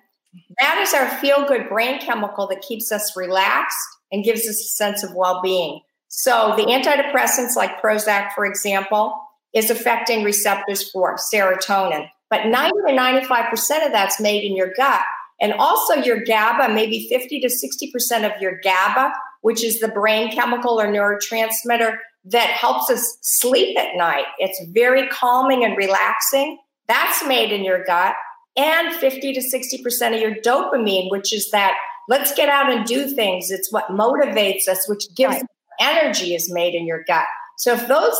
that 0.58 0.78
is 0.78 0.94
our 0.94 1.08
feel 1.18 1.46
good 1.46 1.68
brain 1.68 2.00
chemical 2.00 2.46
that 2.48 2.62
keeps 2.62 2.92
us 2.92 3.16
relaxed 3.16 3.78
and 4.12 4.24
gives 4.24 4.40
us 4.42 4.60
a 4.60 4.68
sense 4.76 5.02
of 5.02 5.14
well 5.14 5.40
being. 5.42 5.80
So 6.08 6.54
the 6.56 6.64
antidepressants 6.64 7.56
like 7.56 7.80
Prozac, 7.80 8.32
for 8.34 8.44
example, 8.44 9.14
is 9.54 9.70
affecting 9.70 10.24
receptors 10.24 10.90
for 10.90 11.16
serotonin. 11.32 12.08
But 12.28 12.46
90 12.46 12.70
to 12.86 12.92
95% 12.92 13.86
of 13.86 13.92
that's 13.92 14.20
made 14.20 14.44
in 14.44 14.56
your 14.56 14.72
gut. 14.76 15.02
And 15.40 15.54
also 15.54 15.94
your 15.94 16.22
GABA, 16.22 16.72
maybe 16.74 17.08
50 17.08 17.40
to 17.40 17.48
60% 17.48 18.34
of 18.34 18.40
your 18.42 18.60
GABA, 18.62 19.12
which 19.40 19.64
is 19.64 19.80
the 19.80 19.88
brain 19.88 20.30
chemical 20.30 20.80
or 20.80 20.86
neurotransmitter 20.86 21.96
that 22.26 22.50
helps 22.50 22.90
us 22.90 23.16
sleep 23.22 23.78
at 23.78 23.96
night. 23.96 24.26
It's 24.38 24.62
very 24.72 25.08
calming 25.08 25.64
and 25.64 25.76
relaxing. 25.76 26.58
That's 26.88 27.26
made 27.26 27.52
in 27.52 27.64
your 27.64 27.84
gut. 27.84 28.14
And 28.56 28.94
50 28.94 29.32
to 29.34 29.40
60% 29.40 30.14
of 30.14 30.20
your 30.20 30.34
dopamine, 30.34 31.10
which 31.10 31.32
is 31.32 31.50
that 31.50 31.76
let's 32.08 32.34
get 32.34 32.48
out 32.48 32.70
and 32.70 32.84
do 32.84 33.08
things. 33.08 33.50
It's 33.50 33.72
what 33.72 33.86
motivates 33.88 34.68
us, 34.68 34.86
which 34.88 35.04
gives 35.16 35.36
right. 35.36 35.44
energy, 35.80 36.34
is 36.34 36.52
made 36.52 36.74
in 36.74 36.86
your 36.86 37.04
gut. 37.06 37.26
So 37.56 37.72
if 37.72 37.88
those 37.88 38.16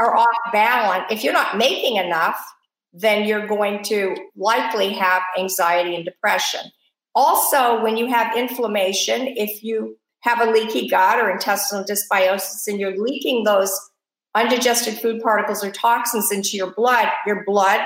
are 0.00 0.16
off 0.16 0.36
balance, 0.52 1.04
if 1.10 1.22
you're 1.22 1.32
not 1.32 1.56
making 1.56 1.96
enough, 1.96 2.40
then 2.94 3.26
you're 3.26 3.46
going 3.46 3.82
to 3.82 4.16
likely 4.36 4.92
have 4.92 5.22
anxiety 5.36 5.96
and 5.96 6.04
depression. 6.04 6.60
Also, 7.14 7.82
when 7.82 7.96
you 7.96 8.06
have 8.06 8.36
inflammation, 8.36 9.26
if 9.26 9.62
you 9.62 9.98
have 10.20 10.40
a 10.40 10.50
leaky 10.50 10.88
gut 10.88 11.20
or 11.20 11.30
intestinal 11.30 11.84
dysbiosis 11.84 12.66
and 12.66 12.80
you're 12.80 12.96
leaking 12.96 13.44
those 13.44 13.72
undigested 14.34 14.94
food 14.94 15.20
particles 15.22 15.62
or 15.62 15.70
toxins 15.70 16.32
into 16.32 16.56
your 16.56 16.72
blood, 16.72 17.08
your 17.26 17.44
blood, 17.44 17.80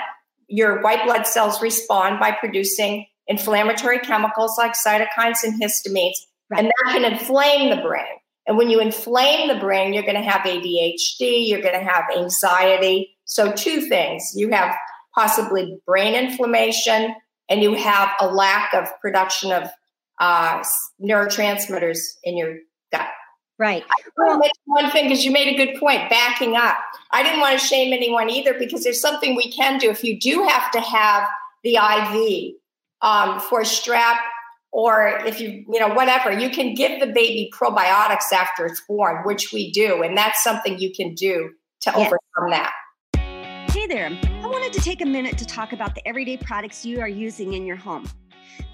your 0.47 0.81
white 0.83 1.05
blood 1.05 1.27
cells 1.27 1.61
respond 1.61 2.21
by 2.21 2.31
producing 2.31 3.07
inflammatory 3.27 3.99
chemicals 3.99 4.57
like 4.57 4.73
cytokines 4.73 5.43
and 5.43 5.61
histamines, 5.61 6.15
right. 6.51 6.61
and 6.61 6.69
that 6.69 6.93
can 6.93 7.05
inflame 7.05 7.71
the 7.71 7.83
brain. 7.83 8.05
And 8.47 8.57
when 8.57 8.71
you 8.71 8.81
inflame 8.81 9.49
the 9.49 9.61
brain, 9.61 9.93
you're 9.93 10.05
going 10.05 10.15
to 10.15 10.23
have 10.23 10.41
ADHD, 10.41 11.47
you're 11.49 11.61
going 11.61 11.79
to 11.79 11.85
have 11.85 12.05
anxiety. 12.17 13.15
So, 13.25 13.53
two 13.53 13.83
things 13.83 14.33
you 14.35 14.51
have 14.51 14.75
possibly 15.15 15.79
brain 15.87 16.15
inflammation, 16.15 17.15
and 17.49 17.63
you 17.63 17.75
have 17.75 18.11
a 18.21 18.29
lack 18.29 18.75
of 18.75 18.89
production 19.01 19.53
of 19.53 19.69
uh, 20.21 20.63
neurotransmitters 21.01 21.99
in 22.25 22.37
your 22.37 22.57
gut. 22.93 23.09
Right. 23.59 23.85
Well, 24.17 24.41
one 24.67 24.91
thing 24.93 25.09
because 25.09 25.25
you 25.25 25.33
made 25.33 25.49
a 25.49 25.57
good 25.57 25.81
point. 25.81 26.09
Backing 26.11 26.55
up, 26.55 26.77
I 27.11 27.25
didn't 27.25 27.41
want 27.41 27.59
to 27.59 27.65
shame 27.65 27.93
anyone 27.93 28.31
either 28.31 28.55
because 28.55 28.85
there's 28.85 29.01
something 29.01 29.35
we 29.35 29.51
can 29.51 29.79
do 29.79 29.91
if 29.91 30.05
you 30.05 30.19
do 30.19 30.47
have 30.47 30.71
to 30.73 30.81
have 30.81 31.27
the 31.65 31.75
IV 31.75 32.55
um, 33.03 33.41
for 33.41 33.63
strep 33.63 34.19
or 34.71 35.21
if 35.25 35.41
you 35.41 35.65
you 35.69 35.81
know 35.81 35.89
whatever 35.89 36.33
you 36.33 36.51
can 36.51 36.75
give 36.75 37.01
the 37.01 37.07
baby 37.07 37.51
probiotics 37.59 38.33
after 38.33 38.67
it's 38.67 38.83
born 38.83 39.23
which 39.25 39.53
we 39.53 39.73
do 39.73 40.03
and 40.03 40.17
that's 40.17 40.43
something 40.43 40.79
you 40.79 40.93
can 40.93 41.15
do 41.15 41.51
to 41.81 41.91
yes. 41.91 41.97
overcome 41.97 42.51
that 42.51 42.73
hey 43.71 43.87
there 43.87 44.07
i 44.07 44.47
wanted 44.47 44.73
to 44.73 44.81
take 44.81 45.03
a 45.03 45.07
minute 45.07 45.37
to 45.37 45.45
talk 45.45 45.73
about 45.73 45.95
the 45.95 46.07
everyday 46.09 46.37
products 46.37 46.85
you 46.85 47.01
are 47.01 47.09
using 47.09 47.53
in 47.53 47.67
your 47.67 47.77
home 47.77 48.09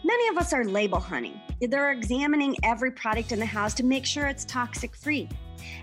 Many 0.02 0.28
of 0.28 0.36
us 0.36 0.52
are 0.52 0.64
label 0.64 1.00
hunting. 1.00 1.40
They're 1.60 1.92
examining 1.92 2.56
every 2.62 2.90
product 2.90 3.32
in 3.32 3.38
the 3.38 3.46
house 3.46 3.72
to 3.74 3.84
make 3.84 4.04
sure 4.04 4.26
it's 4.26 4.44
toxic 4.44 4.94
free. 4.94 5.28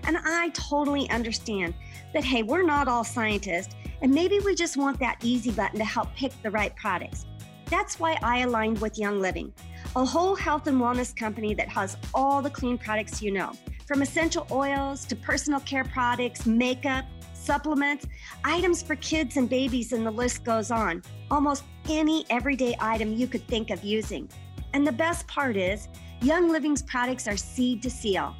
And 0.04 0.16
I 0.24 0.50
totally 0.50 1.10
understand 1.10 1.74
that, 2.14 2.24
hey, 2.24 2.42
we're 2.42 2.62
not 2.62 2.86
all 2.86 3.02
scientists, 3.02 3.74
and 4.00 4.12
maybe 4.12 4.38
we 4.40 4.54
just 4.54 4.76
want 4.76 5.00
that 5.00 5.18
easy 5.22 5.50
button 5.50 5.78
to 5.78 5.84
help 5.84 6.14
pick 6.14 6.32
the 6.42 6.50
right 6.50 6.74
products. 6.76 7.26
That's 7.66 7.98
why 7.98 8.18
I 8.22 8.40
aligned 8.40 8.80
with 8.80 8.98
Young 8.98 9.20
Living. 9.20 9.52
a 9.96 10.04
whole 10.04 10.34
health 10.34 10.68
and 10.68 10.80
wellness 10.80 11.14
company 11.14 11.52
that 11.54 11.68
has 11.68 11.96
all 12.14 12.40
the 12.40 12.50
clean 12.50 12.78
products 12.78 13.20
you 13.20 13.30
know, 13.32 13.52
from 13.86 14.02
essential 14.02 14.46
oils 14.50 15.04
to 15.06 15.16
personal 15.16 15.60
care 15.60 15.84
products, 15.84 16.46
makeup, 16.46 17.04
supplements, 17.42 18.06
items 18.44 18.82
for 18.82 18.94
kids 18.96 19.36
and 19.36 19.48
babies, 19.48 19.92
and 19.92 20.06
the 20.06 20.10
list 20.10 20.44
goes 20.44 20.70
on. 20.70 21.02
Almost 21.30 21.64
any 21.88 22.24
everyday 22.30 22.76
item 22.80 23.12
you 23.12 23.26
could 23.26 23.46
think 23.48 23.70
of 23.70 23.82
using. 23.82 24.28
And 24.72 24.86
the 24.86 24.92
best 24.92 25.26
part 25.26 25.56
is, 25.56 25.88
Young 26.20 26.48
Living's 26.48 26.82
products 26.82 27.26
are 27.26 27.36
seed 27.36 27.82
to 27.82 27.90
seal. 27.90 28.34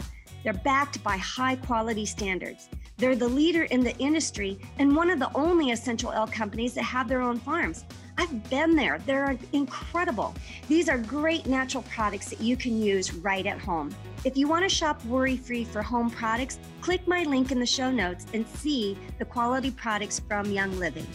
They're 0.45 0.53
backed 0.53 1.03
by 1.03 1.17
high 1.17 1.57
quality 1.57 2.07
standards. 2.07 2.69
They're 2.97 3.17
the 3.17 3.29
leader 3.29 3.65
in 3.65 3.81
the 3.81 3.97
industry 3.99 4.59
and 4.79 4.95
one 4.95 5.11
of 5.11 5.19
the 5.19 5.31
only 5.35 5.73
essential 5.73 6.11
oil 6.11 6.27
companies 6.27 6.75
that 6.75 6.85
have 6.85 7.09
their 7.09 7.21
own 7.21 7.39
farms. 7.39 7.85
I've 8.19 8.51
been 8.51 8.77
there. 8.77 8.99
They're 9.07 9.39
incredible. 9.53 10.35
These 10.69 10.89
are 10.89 10.99
great 10.99 11.47
natural 11.47 11.83
products 11.85 12.29
that 12.31 12.41
you 12.41 12.57
can 12.57 12.81
use 12.81 13.15
right 13.15 13.47
at 13.47 13.59
home. 13.59 13.95
If 14.25 14.37
you 14.37 14.49
want 14.49 14.65
to 14.65 14.69
shop 14.69 15.05
worry 15.07 15.37
free 15.37 15.65
for 15.65 15.83
home 15.83 16.11
products, 16.11 16.59
click 16.81 17.07
my 17.09 17.25
link 17.25 17.51
in 17.51 17.59
the 17.59 17.67
show 17.67 17.91
notes 17.91 18.27
and 18.35 18.47
see 18.47 18.97
the 19.19 19.25
quality 19.25 19.71
products 19.71 20.21
from 20.21 20.51
Young 20.51 20.79
Living. 20.79 21.07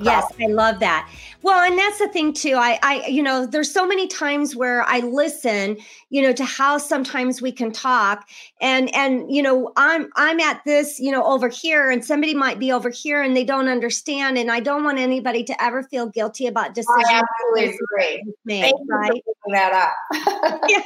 Yes, 0.00 0.30
I 0.40 0.46
love 0.46 0.78
that. 0.80 1.10
Well, 1.42 1.62
and 1.62 1.78
that's 1.78 1.98
the 1.98 2.08
thing 2.08 2.32
too. 2.32 2.54
I, 2.54 2.78
I, 2.82 3.06
you 3.06 3.22
know, 3.22 3.46
there's 3.46 3.72
so 3.72 3.86
many 3.86 4.08
times 4.08 4.56
where 4.56 4.82
I 4.82 5.00
listen, 5.00 5.76
you 6.10 6.22
know, 6.22 6.32
to 6.32 6.44
how 6.44 6.78
sometimes 6.78 7.40
we 7.40 7.52
can 7.52 7.72
talk, 7.72 8.28
and 8.60 8.92
and 8.94 9.30
you 9.34 9.42
know, 9.42 9.72
I'm 9.76 10.08
I'm 10.16 10.40
at 10.40 10.62
this, 10.64 10.98
you 10.98 11.12
know, 11.12 11.24
over 11.24 11.48
here, 11.48 11.90
and 11.90 12.04
somebody 12.04 12.34
might 12.34 12.58
be 12.58 12.72
over 12.72 12.90
here, 12.90 13.22
and 13.22 13.36
they 13.36 13.44
don't 13.44 13.68
understand, 13.68 14.38
and 14.38 14.50
I 14.50 14.60
don't 14.60 14.84
want 14.84 14.98
anybody 14.98 15.44
to 15.44 15.62
ever 15.62 15.82
feel 15.82 16.06
guilty 16.06 16.46
about 16.46 16.74
decisions. 16.74 17.06
I 17.08 17.22
absolutely 17.22 17.76
agree. 17.76 18.34
Made, 18.44 18.74
right? 18.88 19.22
that 19.52 19.72
up. 19.72 20.60
yeah. 20.68 20.82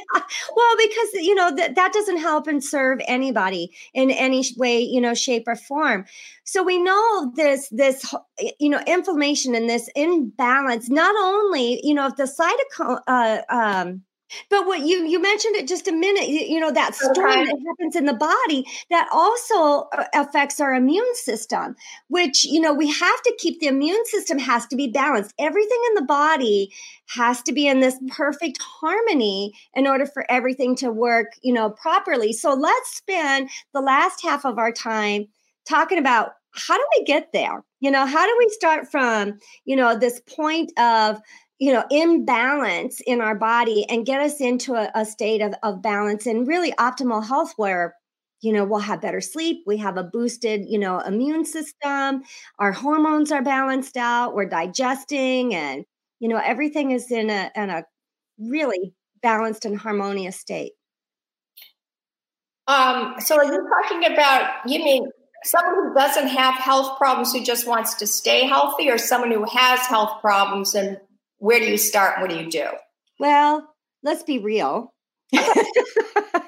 Well, 0.55 0.75
because 0.77 1.13
you 1.13 1.33
know 1.33 1.55
that 1.55 1.75
that 1.75 1.93
doesn't 1.93 2.17
help 2.17 2.47
and 2.47 2.63
serve 2.63 2.99
anybody 3.07 3.71
in 3.93 4.11
any 4.11 4.43
way, 4.57 4.79
you 4.79 5.01
know, 5.01 5.13
shape 5.13 5.47
or 5.47 5.55
form. 5.55 6.05
So 6.43 6.63
we 6.63 6.81
know 6.81 7.31
this 7.35 7.69
this 7.69 8.13
you 8.59 8.69
know 8.69 8.81
inflammation 8.85 9.55
and 9.55 9.69
this 9.69 9.89
imbalance. 9.95 10.40
Balance, 10.41 10.89
not 10.89 11.15
only 11.15 11.79
you 11.85 11.93
know 11.93 12.07
if 12.07 12.15
the 12.15 12.23
cytokine. 12.23 12.99
Uh, 13.05 13.41
um, 13.49 14.01
but 14.49 14.65
what 14.65 14.79
you 14.79 15.05
you 15.05 15.21
mentioned 15.21 15.55
it 15.55 15.67
just 15.67 15.87
a 15.87 15.91
minute, 15.91 16.27
you, 16.29 16.39
you 16.39 16.59
know 16.59 16.71
that 16.71 16.95
storm 16.95 17.29
okay. 17.29 17.45
that 17.45 17.59
happens 17.67 17.95
in 17.95 18.05
the 18.05 18.13
body 18.13 18.65
that 18.89 19.07
also 19.11 19.87
uh, 19.91 20.05
affects 20.13 20.59
our 20.59 20.73
immune 20.73 21.15
system, 21.15 21.75
which 22.07 22.43
you 22.43 22.59
know 22.59 22.73
we 22.73 22.89
have 22.89 23.21
to 23.21 23.35
keep 23.37 23.59
the 23.59 23.67
immune 23.67 24.03
system 24.05 24.39
has 24.39 24.65
to 24.67 24.75
be 24.75 24.87
balanced. 24.87 25.33
Everything 25.37 25.79
in 25.89 25.95
the 25.95 26.05
body 26.05 26.71
has 27.07 27.41
to 27.43 27.51
be 27.51 27.67
in 27.67 27.81
this 27.81 27.99
perfect 28.09 28.59
harmony 28.61 29.53
in 29.75 29.85
order 29.85 30.05
for 30.05 30.25
everything 30.29 30.75
to 30.77 30.89
work, 30.91 31.27
you 31.41 31.53
know, 31.53 31.69
properly. 31.69 32.33
So 32.33 32.53
let's 32.53 32.95
spend 32.95 33.49
the 33.73 33.81
last 33.81 34.23
half 34.23 34.45
of 34.45 34.57
our 34.57 34.71
time 34.71 35.27
talking 35.67 35.97
about 35.97 36.33
how 36.53 36.77
do 36.77 36.85
we 36.97 37.05
get 37.05 37.31
there? 37.33 37.63
You 37.79 37.91
know, 37.91 38.05
how 38.05 38.25
do 38.25 38.35
we 38.37 38.49
start 38.49 38.91
from, 38.91 39.39
you 39.65 39.75
know, 39.75 39.97
this 39.97 40.21
point 40.21 40.71
of 40.79 41.21
you 41.61 41.71
know 41.71 41.83
imbalance 41.91 43.01
in 43.05 43.21
our 43.21 43.35
body 43.35 43.85
and 43.87 44.05
get 44.05 44.19
us 44.19 44.41
into 44.41 44.73
a, 44.73 44.89
a 44.95 45.05
state 45.05 45.41
of, 45.41 45.53
of 45.61 45.81
balance 45.81 46.25
and 46.25 46.47
really 46.47 46.71
optimal 46.73 47.25
health 47.25 47.53
where 47.55 47.95
you 48.41 48.51
know 48.51 48.65
we'll 48.65 48.79
have 48.79 48.99
better 48.99 49.21
sleep 49.21 49.63
we 49.67 49.77
have 49.77 49.95
a 49.95 50.03
boosted 50.03 50.65
you 50.67 50.79
know 50.79 50.99
immune 51.01 51.45
system 51.45 52.23
our 52.57 52.71
hormones 52.71 53.31
are 53.31 53.43
balanced 53.43 53.95
out 53.95 54.33
we're 54.33 54.49
digesting 54.49 55.53
and 55.53 55.85
you 56.19 56.27
know 56.27 56.41
everything 56.43 56.89
is 56.89 57.11
in 57.11 57.29
a 57.29 57.51
in 57.55 57.69
a 57.69 57.83
really 58.39 58.95
balanced 59.21 59.63
and 59.63 59.77
harmonious 59.77 60.39
state 60.39 60.71
um 62.67 63.13
so 63.19 63.35
are 63.35 63.45
you 63.45 63.69
talking 63.83 64.11
about 64.11 64.49
you 64.65 64.83
mean 64.83 65.05
someone 65.43 65.75
who 65.75 65.93
doesn't 65.93 66.27
have 66.27 66.55
health 66.55 66.97
problems 66.97 67.33
who 67.33 67.43
just 67.43 67.67
wants 67.67 67.95
to 67.95 68.07
stay 68.07 68.47
healthy 68.47 68.89
or 68.89 68.97
someone 68.97 69.31
who 69.31 69.45
has 69.45 69.79
health 69.81 70.21
problems 70.21 70.75
and 70.75 70.99
where 71.39 71.59
do 71.59 71.65
you 71.65 71.77
start? 71.77 72.21
What 72.21 72.29
do 72.29 72.37
you 72.37 72.49
do? 72.49 72.67
Well, 73.19 73.67
let's 74.03 74.23
be 74.23 74.39
real. 74.39 74.93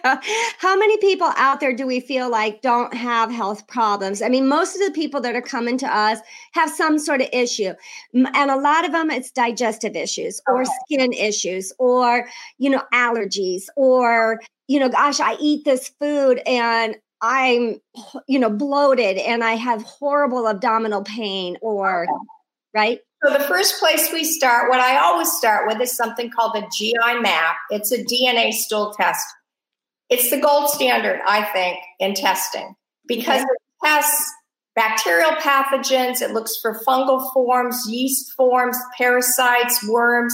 How 0.04 0.78
many 0.78 0.98
people 0.98 1.32
out 1.38 1.62
there 1.62 1.74
do 1.74 1.88
we 1.88 2.00
feel 2.00 2.30
like 2.30 2.62
don't 2.62 2.94
have 2.94 3.32
health 3.32 3.66
problems? 3.68 4.22
I 4.22 4.28
mean, 4.28 4.48
most 4.48 4.76
of 4.76 4.82
the 4.86 4.92
people 4.92 5.22
that 5.22 5.36
are 5.36 5.42
coming 5.42 5.78
to 5.78 5.88
us 5.88 6.20
have 6.52 6.70
some 6.70 7.00
sort 7.00 7.22
of 7.22 7.30
issue. 7.32 7.74
And 8.14 8.52
a 8.52 8.58
lot 8.58 8.86
of 8.86 8.92
them, 8.92 9.10
it's 9.10 9.32
digestive 9.32 9.96
issues 9.96 10.42
or 10.48 10.62
okay. 10.62 10.72
skin 10.86 11.14
issues 11.14 11.72
or, 11.80 12.28
you 12.58 12.70
know, 12.70 12.84
allergies 12.94 13.64
or, 13.78 14.42
you 14.68 14.80
know, 14.80 14.90
gosh, 14.90 15.20
I 15.20 15.38
eat 15.40 15.64
this 15.64 15.90
food 16.00 16.42
and 16.46 16.98
I'm, 17.24 17.80
you 18.28 18.38
know, 18.38 18.50
bloated 18.50 19.18
and 19.18 19.46
I 19.46 19.54
have 19.54 19.82
horrible 19.82 20.48
abdominal 20.48 21.04
pain 21.04 21.58
or, 21.62 22.04
okay. 22.04 22.12
right? 22.76 23.00
So 23.24 23.32
the 23.32 23.44
first 23.46 23.80
place 23.80 24.12
we 24.12 24.26
start, 24.26 24.70
what 24.70 24.82
I 24.82 24.98
always 24.98 25.32
start 25.32 25.66
with, 25.66 25.80
is 25.80 25.96
something 25.96 26.30
called 26.30 26.54
the 26.54 26.70
GI 26.78 27.22
map. 27.22 27.56
It's 27.70 27.94
a 27.94 28.04
DNA 28.04 28.52
stool 28.52 28.94
test. 29.00 29.26
It's 30.10 30.30
the 30.30 30.40
gold 30.40 30.70
standard, 30.70 31.22
I 31.26 31.44
think, 31.44 31.78
in 32.02 32.14
testing 32.14 32.76
because 33.08 33.42
it 33.42 33.58
tests 33.84 34.32
bacterial 34.76 35.32
pathogens. 35.32 36.22
It 36.22 36.32
looks 36.32 36.58
for 36.62 36.82
fungal 36.86 37.32
forms, 37.32 37.82
yeast 37.88 38.34
forms, 38.34 38.78
parasites, 38.98 39.88
worms. 39.88 40.34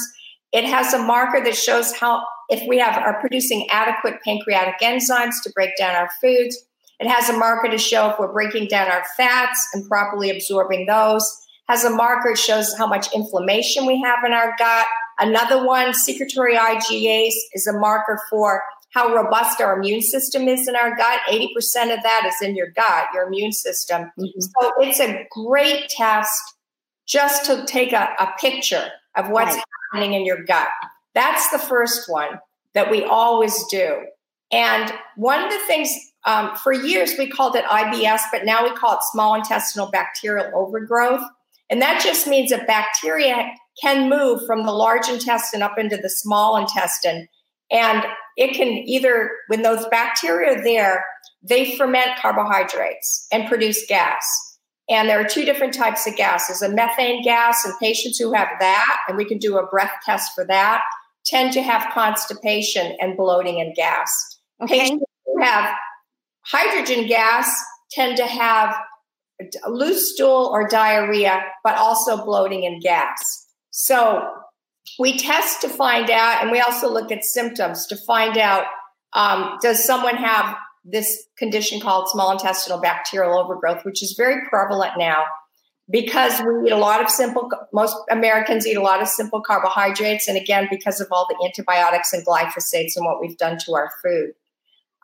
It 0.52 0.66
has 0.66 0.92
a 0.96 1.00
marker 1.00 1.44
that 1.44 1.56
shows 1.56 1.96
how 1.96 2.24
if 2.50 2.68
we 2.68 2.80
have 2.80 2.98
are 2.98 3.20
producing 3.20 3.68
adequate 3.70 4.16
pancreatic 4.26 4.80
enzymes 4.82 5.36
to 5.44 5.52
break 5.54 5.78
down 5.78 5.96
our 5.96 6.10
foods. 6.20 6.58
It 7.00 7.08
has 7.08 7.30
a 7.30 7.38
marker 7.38 7.70
to 7.70 7.78
show 7.78 8.10
if 8.10 8.20
we're 8.20 8.32
breaking 8.32 8.68
down 8.68 8.90
our 8.90 9.04
fats 9.16 9.68
and 9.74 9.88
properly 9.88 10.30
absorbing 10.30 10.86
those 10.86 11.26
has 11.70 11.84
a 11.84 11.90
marker, 11.90 12.36
shows 12.36 12.76
how 12.78 12.88
much 12.88 13.14
inflammation 13.14 13.86
we 13.86 14.02
have 14.02 14.26
in 14.26 14.34
our 14.34 14.56
gut. 14.58 14.88
Another 15.20 15.64
one, 15.64 15.94
secretory 15.94 16.56
IgAs, 16.56 17.34
is 17.54 17.68
a 17.68 17.74
marker 17.78 18.20
for 18.30 18.64
how 18.92 19.14
robust 19.14 19.62
our 19.62 19.78
immune 19.78 20.02
system 20.02 20.48
is 20.48 20.68
in 20.68 20.76
our 20.76 20.96
gut. 20.96 21.20
80% 21.30 21.96
of 21.96 22.02
that 22.02 22.26
is 22.26 22.42
in 22.42 22.56
your 22.56 22.72
gut, 22.72 23.06
your 23.14 23.28
immune 23.28 23.52
system. 23.52 24.12
Mm-hmm. 24.20 24.40
So 24.40 24.72
it's 24.80 25.00
a 25.00 25.28
great 25.30 25.90
test 25.90 26.56
just 27.08 27.46
to 27.46 27.64
take 27.68 27.94
a, 27.94 28.16
a 28.20 28.34
picture 28.40 28.90
of 29.16 29.30
what's 29.30 29.56
right. 29.56 29.64
happening 29.94 30.16
in 30.16 30.26
your 30.26 30.44
gut. 30.44 30.70
That's 31.14 31.52
the 31.52 31.60
first 31.60 32.10
one 32.10 32.40
that 32.74 32.90
we 32.90 33.04
always 33.04 33.64
do. 33.70 34.06
And 34.52 34.92
one 35.16 35.44
of 35.44 35.52
the 35.52 35.60
things, 35.68 35.90
um, 36.26 36.56
for 36.56 36.74
years 36.74 37.14
we 37.18 37.30
called 37.30 37.56
it 37.56 37.66
IBS, 37.66 38.22
but 38.32 38.46
now 38.46 38.64
we 38.64 38.72
call 38.76 38.94
it 38.94 39.04
small 39.12 39.36
intestinal 39.36 39.90
bacterial 39.92 40.50
overgrowth. 40.56 41.24
And 41.70 41.82
that 41.82 42.02
just 42.04 42.28
means 42.28 42.50
that 42.50 42.66
bacteria 42.66 43.52
can 43.82 44.10
move 44.10 44.42
from 44.46 44.66
the 44.66 44.72
large 44.72 45.08
intestine 45.08 45.62
up 45.62 45.78
into 45.78 45.98
the 45.98 46.10
small 46.10 46.58
intestine. 46.58 47.28
And 47.72 48.04
it 48.38 48.56
can 48.56 48.68
either, 48.68 49.32
when 49.48 49.62
those 49.62 49.86
bacteria 49.88 50.58
are 50.58 50.64
there, 50.64 51.06
they 51.44 51.78
ferment 51.78 52.18
carbohydrates 52.20 53.28
and 53.32 53.48
produce 53.48 53.86
gas. 53.88 54.24
And 54.90 55.08
there 55.08 55.20
are 55.20 55.28
two 55.28 55.46
different 55.46 55.76
types 55.76 56.08
of 56.08 56.16
gases 56.16 56.64
a 56.64 56.70
methane 56.70 57.24
gas, 57.24 57.64
and 57.64 57.78
patients 57.80 58.18
who 58.18 58.34
have 58.34 58.48
that, 58.60 58.98
and 59.08 59.16
we 59.16 59.26
can 59.26 59.38
do 59.38 59.58
a 59.58 59.68
breath 59.68 59.94
test 60.04 60.32
for 60.34 60.46
that, 60.46 60.82
tend 61.26 61.54
to 61.54 61.62
have 61.62 61.94
constipation 61.94 62.98
and 63.00 63.16
bloating 63.16 63.62
and 63.62 63.76
gas. 63.76 64.39
Okay. 64.62 64.80
Patients 64.80 65.04
who 65.26 65.42
have 65.42 65.74
hydrogen 66.46 67.08
gas 67.08 67.50
tend 67.92 68.18
to 68.18 68.26
have 68.26 68.76
loose 69.68 70.14
stool 70.14 70.50
or 70.52 70.68
diarrhea, 70.68 71.44
but 71.64 71.76
also 71.76 72.24
bloating 72.26 72.66
and 72.66 72.82
gas. 72.82 73.18
So 73.72 74.28
we 75.00 75.18
test 75.18 75.62
to 75.62 75.70
find 75.70 76.10
out, 76.10 76.42
and 76.42 76.52
we 76.52 76.60
also 76.60 76.92
look 76.92 77.12
at 77.12 77.24
symptoms 77.24 77.86
to 77.88 77.96
find 77.96 78.38
out 78.38 78.66
um, 79.14 79.58
does 79.62 79.86
someone 79.86 80.16
have 80.18 80.56
this 80.84 81.26
condition 81.38 81.80
called 81.80 82.10
small 82.10 82.32
intestinal 82.32 82.80
bacterial 82.80 83.38
overgrowth, 83.38 83.86
which 83.86 84.04
is 84.04 84.16
very 84.18 84.48
prevalent 84.50 84.94
now 84.98 85.26
because 85.90 86.40
we 86.40 86.68
eat 86.68 86.72
a 86.72 86.78
lot 86.78 87.02
of 87.02 87.10
simple, 87.10 87.50
most 87.74 87.96
Americans 88.12 88.68
eat 88.68 88.76
a 88.76 88.82
lot 88.82 89.02
of 89.02 89.08
simple 89.08 89.42
carbohydrates. 89.42 90.28
And 90.28 90.38
again, 90.38 90.68
because 90.70 91.02
of 91.02 91.08
all 91.12 91.28
the 91.28 91.44
antibiotics 91.46 92.14
and 92.14 92.26
glyphosates 92.26 92.96
and 92.96 93.06
what 93.06 93.20
we've 93.20 93.38
done 93.38 93.58
to 93.66 93.74
our 93.74 93.92
food. 94.04 94.34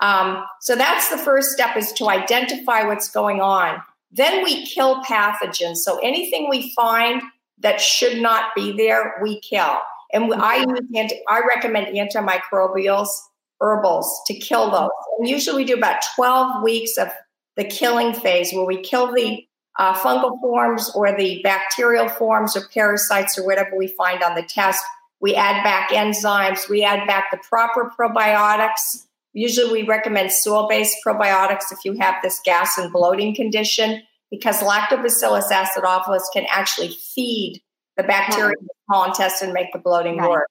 Um, 0.02 0.44
so 0.62 0.76
that's 0.76 1.10
the 1.10 1.18
first 1.18 1.52
step 1.52 1.78
is 1.78 1.92
to 1.94 2.10
identify 2.10 2.84
what's 2.84 3.10
going 3.10 3.42
on. 3.42 3.82
Then 4.12 4.44
we 4.44 4.66
kill 4.66 5.02
pathogens. 5.04 5.78
So 5.78 6.00
anything 6.00 6.50
we 6.50 6.74
find 6.74 7.22
that 7.60 7.82
should 7.82 8.22
not 8.22 8.56
be 8.56 8.72
there, 8.72 9.16
we 9.22 9.40
kill. 9.42 9.78
And 10.14 10.34
I 10.34 10.58
use 10.92 11.12
I 11.28 11.42
recommend 11.48 11.88
antimicrobials, 11.88 13.10
herbals 13.60 14.22
to 14.28 14.34
kill 14.34 14.72
those. 14.72 14.90
And 15.18 15.28
usually 15.28 15.64
we 15.64 15.66
do 15.66 15.76
about 15.76 16.02
12 16.16 16.64
weeks 16.64 16.98
of 16.98 17.10
the 17.56 17.64
killing 17.64 18.14
phase 18.14 18.54
where 18.54 18.66
we 18.66 18.82
kill 18.82 19.14
the 19.14 19.46
uh, 19.78 19.94
fungal 19.96 20.40
forms 20.40 20.92
or 20.96 21.16
the 21.18 21.42
bacterial 21.44 22.08
forms 22.08 22.56
or 22.56 22.68
parasites 22.74 23.38
or 23.38 23.46
whatever 23.46 23.78
we 23.78 23.88
find 23.88 24.24
on 24.24 24.36
the 24.36 24.44
test. 24.44 24.84
We 25.20 25.36
add 25.36 25.64
back 25.64 25.90
enzymes. 25.90 26.70
We 26.70 26.84
add 26.84 27.08
back 27.08 27.26
the 27.32 27.38
proper 27.50 27.92
probiotics. 27.98 29.06
Usually, 29.36 29.70
we 29.70 29.88
recommend 29.88 30.32
soil 30.32 30.68
based 30.70 30.96
probiotics 31.06 31.72
if 31.72 31.80
you 31.84 31.98
have 32.00 32.16
this 32.24 32.40
gas 32.46 32.78
and 32.78 32.92
bloating 32.92 33.36
condition 33.36 34.02
because 34.32 34.62
lactobacillus 34.62 35.52
acidophilus 35.52 36.24
can 36.34 36.46
actually 36.50 36.96
feed 37.14 37.62
the 37.98 38.04
bacteria 38.04 38.54
in 38.60 38.66
the 38.66 38.74
small 38.86 39.06
intestine 39.06 39.50
and 39.50 39.54
make 39.54 39.74
the 39.74 39.80
bloating 39.80 40.18
right. 40.18 40.30
work. 40.30 40.48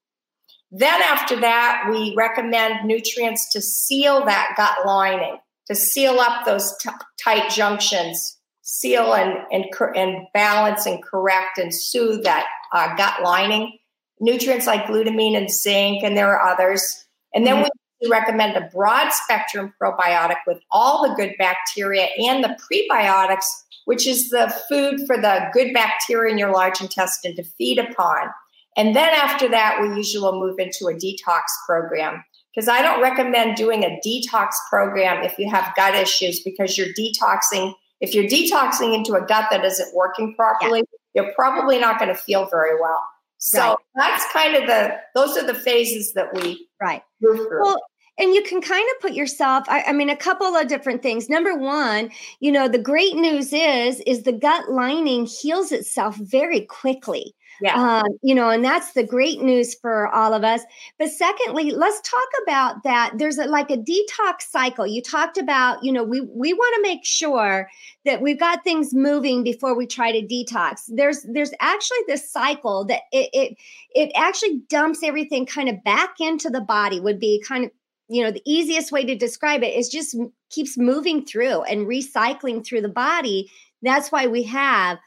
Then, 0.69 1.01
after 1.01 1.39
that, 1.39 1.87
we 1.89 2.13
recommend 2.15 2.85
nutrients 2.85 3.51
to 3.53 3.61
seal 3.61 4.23
that 4.25 4.53
gut 4.55 4.85
lining, 4.85 5.37
to 5.67 5.75
seal 5.75 6.19
up 6.19 6.45
those 6.45 6.75
t- 6.77 6.89
tight 7.23 7.49
junctions, 7.49 8.37
seal 8.61 9.15
and, 9.15 9.39
and, 9.51 9.65
and 9.95 10.27
balance 10.31 10.85
and 10.85 11.03
correct 11.03 11.57
and 11.57 11.73
soothe 11.73 12.23
that 12.23 12.45
uh, 12.71 12.95
gut 12.95 13.23
lining. 13.23 13.79
Nutrients 14.19 14.67
like 14.67 14.85
glutamine 14.85 15.35
and 15.35 15.49
zinc, 15.49 16.03
and 16.03 16.15
there 16.15 16.29
are 16.37 16.51
others. 16.53 17.05
And 17.33 17.47
then 17.47 17.55
mm-hmm. 17.55 17.63
we 17.63 17.69
recommend 18.09 18.57
a 18.57 18.69
broad 18.73 19.11
spectrum 19.11 19.73
probiotic 19.81 20.37
with 20.45 20.59
all 20.71 21.07
the 21.07 21.15
good 21.15 21.33
bacteria 21.37 22.07
and 22.17 22.43
the 22.43 22.57
prebiotics, 22.71 23.45
which 23.85 24.05
is 24.07 24.29
the 24.29 24.53
food 24.69 24.99
for 25.07 25.17
the 25.17 25.49
good 25.53 25.73
bacteria 25.73 26.31
in 26.31 26.37
your 26.37 26.51
large 26.51 26.81
intestine 26.81 27.35
to 27.35 27.43
feed 27.43 27.79
upon. 27.79 28.29
And 28.77 28.95
then 28.95 29.09
after 29.13 29.47
that, 29.49 29.79
we 29.81 29.95
usually 29.95 30.21
will 30.21 30.39
move 30.39 30.59
into 30.59 30.87
a 30.87 30.93
detox 30.93 31.43
program 31.65 32.23
because 32.53 32.67
I 32.67 32.81
don't 32.81 33.01
recommend 33.01 33.55
doing 33.55 33.83
a 33.83 33.99
detox 34.05 34.51
program 34.69 35.23
if 35.23 35.37
you 35.37 35.49
have 35.49 35.73
gut 35.75 35.95
issues 35.95 36.41
because 36.41 36.77
you're 36.77 36.93
detoxing. 36.97 37.73
If 38.01 38.13
you're 38.13 38.25
detoxing 38.25 38.93
into 38.95 39.13
a 39.13 39.25
gut 39.25 39.47
that 39.51 39.63
isn't 39.63 39.95
working 39.95 40.35
properly, 40.35 40.83
yeah. 41.13 41.23
you're 41.23 41.33
probably 41.33 41.79
not 41.79 41.99
going 41.99 42.13
to 42.13 42.19
feel 42.19 42.47
very 42.49 42.79
well. 42.79 43.01
So 43.37 43.59
right. 43.59 43.77
that's 43.95 44.31
kind 44.31 44.55
of 44.55 44.67
the 44.67 44.95
those 45.13 45.37
are 45.37 45.45
the 45.45 45.53
phases 45.53 46.13
that 46.13 46.33
we 46.33 46.67
right. 46.81 47.03
Well, 47.21 47.77
and 48.17 48.33
you 48.33 48.43
can 48.43 48.61
kind 48.61 48.87
of 48.95 49.01
put 49.01 49.13
yourself 49.13 49.65
I, 49.67 49.83
I, 49.83 49.91
mean 49.91 50.09
a 50.09 50.15
couple 50.15 50.47
of 50.47 50.67
different 50.67 51.01
things 51.01 51.29
number 51.29 51.55
one 51.57 52.11
you 52.39 52.51
know 52.51 52.67
the 52.67 52.77
great 52.77 53.15
news 53.15 53.51
is 53.51 53.99
is 54.01 54.23
the 54.23 54.31
gut 54.31 54.69
lining 54.69 55.25
heals 55.25 55.71
itself 55.71 56.15
very 56.15 56.61
quickly 56.61 57.35
yeah. 57.61 58.01
Um, 58.01 58.17
you 58.21 58.35
know, 58.35 58.49
and 58.49 58.63
that's 58.63 58.93
the 58.93 59.03
great 59.03 59.41
news 59.41 59.75
for 59.75 60.07
all 60.07 60.33
of 60.33 60.43
us. 60.43 60.61
But 60.99 61.09
secondly, 61.09 61.71
let's 61.71 62.01
talk 62.01 62.27
about 62.43 62.83
that. 62.83 63.13
There's 63.17 63.37
a, 63.37 63.45
like 63.45 63.71
a 63.71 63.77
detox 63.77 64.41
cycle. 64.49 64.85
You 64.85 65.01
talked 65.01 65.37
about, 65.37 65.83
you 65.83 65.91
know, 65.91 66.03
we 66.03 66.21
we 66.21 66.53
want 66.53 66.75
to 66.75 66.81
make 66.81 67.05
sure 67.05 67.69
that 68.03 68.21
we've 68.21 68.39
got 68.39 68.63
things 68.63 68.93
moving 68.93 69.43
before 69.43 69.75
we 69.75 69.87
try 69.87 70.11
to 70.11 70.21
detox. 70.21 70.81
There's 70.87 71.25
there's 71.31 71.51
actually 71.59 71.99
this 72.07 72.29
cycle 72.29 72.85
that 72.85 73.01
it 73.11 73.29
it, 73.33 73.57
it 73.91 74.11
actually 74.15 74.61
dumps 74.69 75.03
everything 75.03 75.45
kind 75.45 75.69
of 75.69 75.83
back 75.83 76.15
into 76.19 76.49
the 76.49 76.61
body. 76.61 76.99
Would 76.99 77.19
be 77.19 77.43
kind 77.45 77.65
of 77.65 77.71
you 78.07 78.23
know 78.23 78.31
the 78.31 78.43
easiest 78.45 78.91
way 78.91 79.05
to 79.05 79.15
describe 79.15 79.63
it 79.63 79.73
is 79.73 79.89
just 79.89 80.15
keeps 80.49 80.77
moving 80.77 81.25
through 81.25 81.61
and 81.63 81.87
recycling 81.87 82.65
through 82.65 82.81
the 82.81 82.89
body. 82.89 83.49
That's 83.81 84.11
why 84.11 84.27
we 84.27 84.43
have 84.43 84.97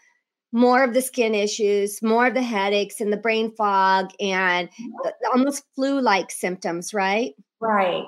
more 0.53 0.83
of 0.83 0.95
the 0.95 1.03
skin 1.03 1.35
issues, 1.35 2.03
more 2.03 2.27
of 2.27 2.35
the 2.35 2.43
headaches 2.43 3.01
and 3.01 3.13
the 3.13 3.17
brain 3.17 3.55
fog 3.55 4.11
and 4.21 4.69
almost 5.33 5.65
flu 5.75 6.01
like 6.01 6.31
symptoms, 6.31 6.95
right? 6.95 7.35
Right. 7.61 8.05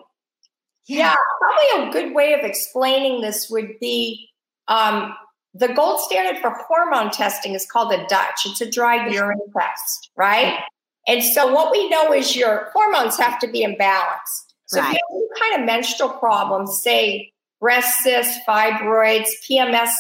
Yeah. 0.87 0.99
yeah. 0.99 1.17
probably 1.41 1.89
a 1.89 1.93
good 1.93 2.15
way 2.15 2.33
of 2.33 2.41
explaining 2.41 3.21
this 3.21 3.49
would 3.51 3.79
be 3.81 4.29
um, 4.69 5.15
the 5.55 5.69
gold 5.69 6.01
standard 6.01 6.41
for 6.41 6.51
hormone 6.51 7.11
testing 7.11 7.55
is 7.55 7.67
called 7.67 7.93
a 7.93 8.07
Dutch. 8.07 8.47
It's 8.47 8.61
a 8.61 8.71
dry 8.71 9.09
urine 9.09 9.39
test, 9.57 10.11
right? 10.17 10.61
And 11.07 11.23
so 11.23 11.53
what 11.53 11.73
we 11.73 11.89
know 11.89 12.13
is 12.13 12.37
your 12.37 12.71
hormones 12.73 13.19
have 13.19 13.39
to 13.41 13.49
be 13.49 13.63
in 13.63 13.77
balance. 13.77 14.47
So 14.67 14.81
right. 14.81 14.95
if 14.95 15.01
you 15.11 15.29
have 15.35 15.45
any 15.45 15.51
kind 15.51 15.63
of 15.63 15.67
menstrual 15.67 16.11
problems, 16.11 16.81
say 16.83 17.33
breast 17.61 17.99
cysts, 18.03 18.39
fibroids, 18.49 19.29
PMS, 19.51 19.91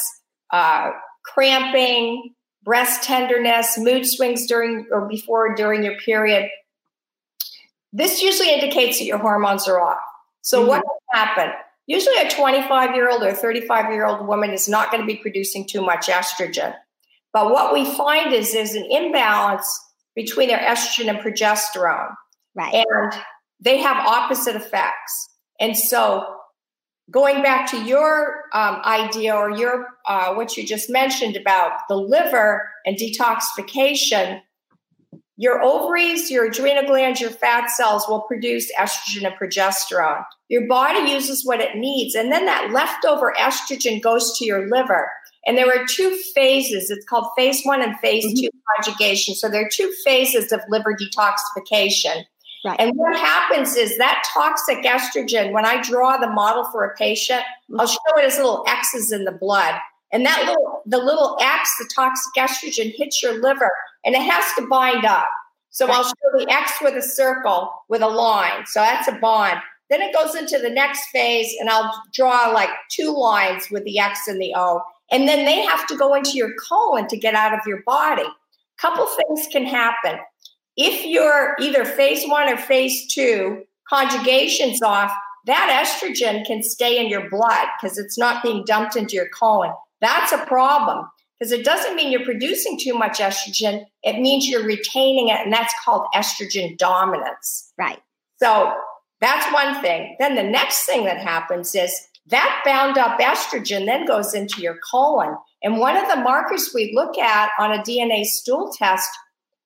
uh, 0.52 0.90
cramping, 1.34 2.34
breast 2.62 3.02
tenderness, 3.02 3.78
mood 3.78 4.06
swings 4.06 4.46
during 4.46 4.86
or 4.90 5.08
before 5.08 5.52
or 5.52 5.54
during 5.54 5.82
your 5.82 5.96
period, 5.98 6.48
this 7.92 8.22
usually 8.22 8.52
indicates 8.52 8.98
that 8.98 9.04
your 9.04 9.18
hormones 9.18 9.66
are 9.68 9.80
off. 9.80 9.98
So, 10.42 10.60
mm-hmm. 10.60 10.68
what 10.68 10.84
will 10.84 11.00
happen? 11.12 11.52
Usually, 11.86 12.16
a 12.18 12.30
25 12.30 12.94
year 12.94 13.10
old 13.10 13.22
or 13.22 13.32
35 13.32 13.92
year 13.92 14.06
old 14.06 14.26
woman 14.26 14.50
is 14.50 14.68
not 14.68 14.90
going 14.90 15.00
to 15.00 15.06
be 15.06 15.16
producing 15.16 15.66
too 15.66 15.82
much 15.82 16.06
estrogen. 16.06 16.74
But 17.32 17.50
what 17.50 17.72
we 17.72 17.84
find 17.84 18.32
is 18.32 18.52
there's 18.52 18.74
an 18.74 18.86
imbalance 18.90 19.66
between 20.14 20.48
their 20.48 20.58
estrogen 20.58 21.08
and 21.08 21.18
progesterone. 21.18 22.14
Right. 22.54 22.74
And 22.74 23.12
they 23.60 23.78
have 23.78 24.06
opposite 24.06 24.56
effects. 24.56 25.28
And 25.60 25.76
so 25.76 26.24
going 27.10 27.42
back 27.42 27.70
to 27.70 27.82
your 27.82 28.44
um, 28.52 28.80
idea 28.84 29.34
or 29.34 29.50
your 29.50 29.86
uh, 30.10 30.34
what 30.34 30.56
you 30.56 30.66
just 30.66 30.90
mentioned 30.90 31.36
about 31.36 31.70
the 31.88 31.94
liver 31.94 32.68
and 32.84 32.96
detoxification 32.96 34.40
your 35.36 35.62
ovaries 35.62 36.32
your 36.32 36.46
adrenal 36.46 36.84
glands 36.84 37.20
your 37.20 37.30
fat 37.30 37.70
cells 37.70 38.06
will 38.08 38.22
produce 38.22 38.72
estrogen 38.76 39.24
and 39.24 39.36
progesterone 39.36 40.24
your 40.48 40.66
body 40.66 41.12
uses 41.12 41.46
what 41.46 41.60
it 41.60 41.76
needs 41.76 42.16
and 42.16 42.32
then 42.32 42.44
that 42.44 42.72
leftover 42.72 43.32
estrogen 43.38 44.02
goes 44.02 44.36
to 44.36 44.44
your 44.44 44.68
liver 44.68 45.08
and 45.46 45.56
there 45.56 45.68
are 45.68 45.86
two 45.86 46.18
phases 46.34 46.90
it's 46.90 47.06
called 47.06 47.28
phase 47.36 47.62
one 47.62 47.80
and 47.80 47.96
phase 48.00 48.26
mm-hmm. 48.26 48.40
two 48.40 48.50
conjugation 48.76 49.36
so 49.36 49.48
there 49.48 49.64
are 49.64 49.70
two 49.70 49.92
phases 50.04 50.50
of 50.50 50.60
liver 50.68 50.92
detoxification 50.92 52.24
Right. 52.62 52.78
And 52.78 52.92
what 52.94 53.16
happens 53.16 53.74
is 53.74 53.96
that 53.96 54.22
toxic 54.34 54.84
estrogen, 54.84 55.52
when 55.52 55.64
I 55.64 55.80
draw 55.80 56.18
the 56.18 56.28
model 56.28 56.64
for 56.64 56.84
a 56.84 56.94
patient, 56.94 57.40
I'll 57.78 57.86
show 57.86 57.98
it 58.18 58.24
as 58.26 58.36
little 58.36 58.64
X's 58.68 59.12
in 59.12 59.24
the 59.24 59.32
blood. 59.32 59.76
And 60.12 60.26
that 60.26 60.44
little, 60.46 60.82
the 60.86 60.98
little 60.98 61.36
X, 61.40 61.70
the 61.78 61.88
toxic 61.94 62.32
estrogen 62.36 62.92
hits 62.94 63.22
your 63.22 63.40
liver 63.40 63.70
and 64.04 64.14
it 64.14 64.22
has 64.22 64.44
to 64.58 64.66
bind 64.66 65.04
up. 65.04 65.28
So. 65.70 65.86
I'll 65.86 66.04
show 66.04 66.38
the 66.38 66.50
X 66.50 66.72
with 66.82 66.96
a 66.96 67.02
circle 67.02 67.70
with 67.88 68.02
a 68.02 68.08
line. 68.08 68.66
So 68.66 68.80
that's 68.80 69.06
a 69.06 69.12
bond. 69.12 69.60
Then 69.88 70.02
it 70.02 70.14
goes 70.14 70.34
into 70.34 70.58
the 70.58 70.70
next 70.70 71.06
phase 71.10 71.54
and 71.60 71.70
I'll 71.70 72.02
draw 72.12 72.50
like 72.50 72.70
two 72.90 73.16
lines 73.16 73.70
with 73.70 73.84
the 73.84 73.98
X 73.98 74.26
and 74.26 74.40
the 74.40 74.52
O. 74.56 74.82
And 75.12 75.28
then 75.28 75.44
they 75.44 75.62
have 75.62 75.86
to 75.88 75.96
go 75.96 76.14
into 76.14 76.32
your 76.32 76.50
colon 76.68 77.06
to 77.08 77.16
get 77.16 77.34
out 77.34 77.54
of 77.54 77.60
your 77.66 77.82
body. 77.84 78.26
Couple 78.78 79.06
things 79.06 79.46
can 79.52 79.64
happen 79.64 80.18
if 80.76 81.04
you're 81.04 81.56
either 81.60 81.84
phase 81.84 82.24
one 82.26 82.48
or 82.48 82.56
phase 82.56 83.06
two, 83.06 83.62
conjugation's 83.88 84.80
off, 84.82 85.12
that 85.46 85.84
estrogen 85.84 86.46
can 86.46 86.62
stay 86.62 86.98
in 86.98 87.10
your 87.10 87.28
blood 87.28 87.66
because 87.80 87.98
it's 87.98 88.16
not 88.16 88.42
being 88.42 88.64
dumped 88.64 88.96
into 88.96 89.14
your 89.14 89.28
colon. 89.28 89.72
That's 90.00 90.32
a 90.32 90.44
problem 90.46 91.06
because 91.38 91.52
it 91.52 91.64
doesn't 91.64 91.96
mean 91.96 92.12
you're 92.12 92.24
producing 92.24 92.78
too 92.78 92.94
much 92.94 93.18
estrogen. 93.18 93.84
It 94.02 94.20
means 94.20 94.46
you're 94.46 94.64
retaining 94.64 95.28
it, 95.28 95.40
and 95.40 95.52
that's 95.52 95.74
called 95.84 96.06
estrogen 96.14 96.76
dominance. 96.76 97.72
Right. 97.78 98.00
So 98.42 98.74
that's 99.20 99.52
one 99.52 99.80
thing. 99.82 100.16
Then 100.18 100.34
the 100.34 100.42
next 100.42 100.86
thing 100.86 101.04
that 101.04 101.18
happens 101.18 101.74
is 101.74 102.08
that 102.26 102.62
bound 102.64 102.98
up 102.98 103.18
estrogen 103.18 103.86
then 103.86 104.06
goes 104.06 104.34
into 104.34 104.60
your 104.60 104.78
colon. 104.90 105.36
And 105.62 105.78
one 105.78 105.96
of 105.96 106.08
the 106.08 106.22
markers 106.22 106.70
we 106.74 106.92
look 106.94 107.18
at 107.18 107.50
on 107.58 107.72
a 107.72 107.82
DNA 107.82 108.24
stool 108.24 108.72
test 108.76 109.08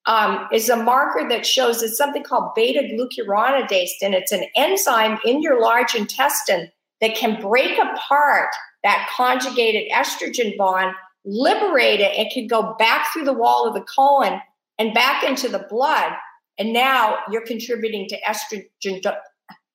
um, 0.07 0.49
is 0.53 0.69
a 0.69 0.77
marker 0.77 1.29
that 1.29 1.47
shows 1.47 1.83
it's 1.83 1.97
something 1.97 2.23
called 2.23 2.55
beta 2.55 2.81
glucuronidase, 2.81 3.91
and 4.03 4.15
it's 4.15 4.33
an 4.33 4.45
enzyme 4.55 5.19
in 5.25 5.41
your 5.41 5.61
large 5.61 5.95
intestine 5.95 6.71
that 7.01 7.17
can 7.17 7.41
break 7.41 7.79
apart 7.79 8.51
that 8.85 9.11
conjugated 9.17 9.91
estrogen 9.91 10.57
bond, 10.57 10.95
liberate 11.25 12.01
it, 12.01 12.13
it 12.17 12.33
can 12.33 12.47
go 12.47 12.77
back 12.79 13.13
through 13.13 13.25
the 13.25 13.33
wall 13.33 13.67
of 13.67 13.75
the 13.75 13.85
colon 13.95 14.41
and 14.79 14.95
back 14.95 15.25
into 15.25 15.49
the 15.49 15.67
blood. 15.69 16.13
And 16.59 16.73
now 16.73 17.19
you're 17.31 17.45
contributing 17.45 18.07
to 18.09 18.21
estrogen, 18.21 19.03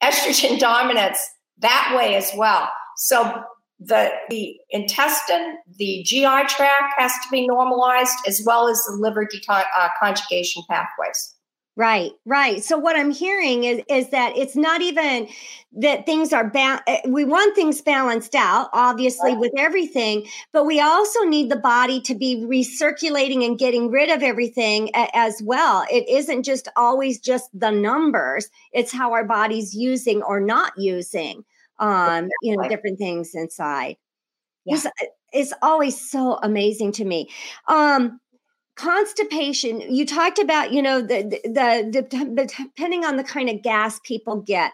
estrogen 0.02 0.60
dominance 0.60 1.20
that 1.58 1.94
way 1.98 2.16
as 2.16 2.32
well. 2.38 2.70
So 2.98 3.44
the 3.80 4.12
the 4.30 4.56
intestine, 4.70 5.58
the 5.78 6.04
GI 6.06 6.46
tract 6.48 6.94
has 6.98 7.12
to 7.12 7.30
be 7.32 7.48
normalized, 7.48 8.16
as 8.28 8.42
well 8.46 8.68
as 8.68 8.78
the 8.84 8.94
liver 8.94 9.28
uh, 9.50 9.90
conjugation 10.02 10.64
pathways. 10.70 11.36
Right, 11.80 12.12
right. 12.26 12.62
So 12.62 12.78
what 12.78 12.98
I'm 12.98 13.10
hearing 13.10 13.64
is 13.64 13.82
is 13.88 14.10
that 14.10 14.36
it's 14.36 14.58
not 14.58 14.82
even 14.82 15.30
that 15.78 16.06
things 16.06 16.34
are 16.34 16.50
ba- 16.50 16.84
eh, 16.86 17.00
we 17.08 17.24
want 17.24 17.56
things 17.56 17.82
balanced 17.82 18.36
out 18.36 18.70
obviously 18.74 19.32
right. 19.32 19.40
with 19.40 19.54
everything, 19.58 20.28
but 20.52 20.66
we 20.66 20.82
also 20.82 21.22
need 21.24 21.50
the 21.50 21.56
body 21.56 22.02
to 22.02 22.16
be 22.16 22.44
recirculating 22.46 23.46
and 23.46 23.58
getting 23.58 23.90
rid 23.90 24.10
of 24.10 24.22
everything 24.22 24.90
a- 24.94 25.10
as 25.16 25.42
well. 25.42 25.86
It 25.90 26.06
isn't 26.10 26.44
just 26.44 26.68
always 26.76 27.18
just 27.18 27.50
the 27.58 27.72
numbers, 27.72 28.50
it's 28.74 28.92
how 28.92 29.14
our 29.14 29.24
body's 29.24 29.74
using 29.74 30.22
or 30.24 30.42
not 30.42 30.74
using 30.78 31.46
um, 31.78 32.28
you 32.42 32.58
know, 32.58 32.68
different 32.68 32.98
things 32.98 33.32
inside. 33.36 33.96
Yeah. 34.66 34.76
It's, 34.76 34.86
uh, 34.86 34.90
it's 35.32 35.54
always 35.62 36.12
so 36.12 36.40
amazing 36.44 36.92
to 36.94 37.06
me. 37.06 37.30
Um, 37.70 38.20
constipation 38.80 39.82
you 39.82 40.06
talked 40.06 40.40
about 40.40 40.72
you 40.72 40.82
know 40.82 41.02
the 41.02 41.24
the, 41.44 41.90
the, 41.92 42.46
depending 42.64 43.04
on 43.04 43.18
the 43.18 43.24
kind 43.24 43.50
of 43.50 43.62
gas 43.62 44.00
people 44.06 44.38
get 44.42 44.72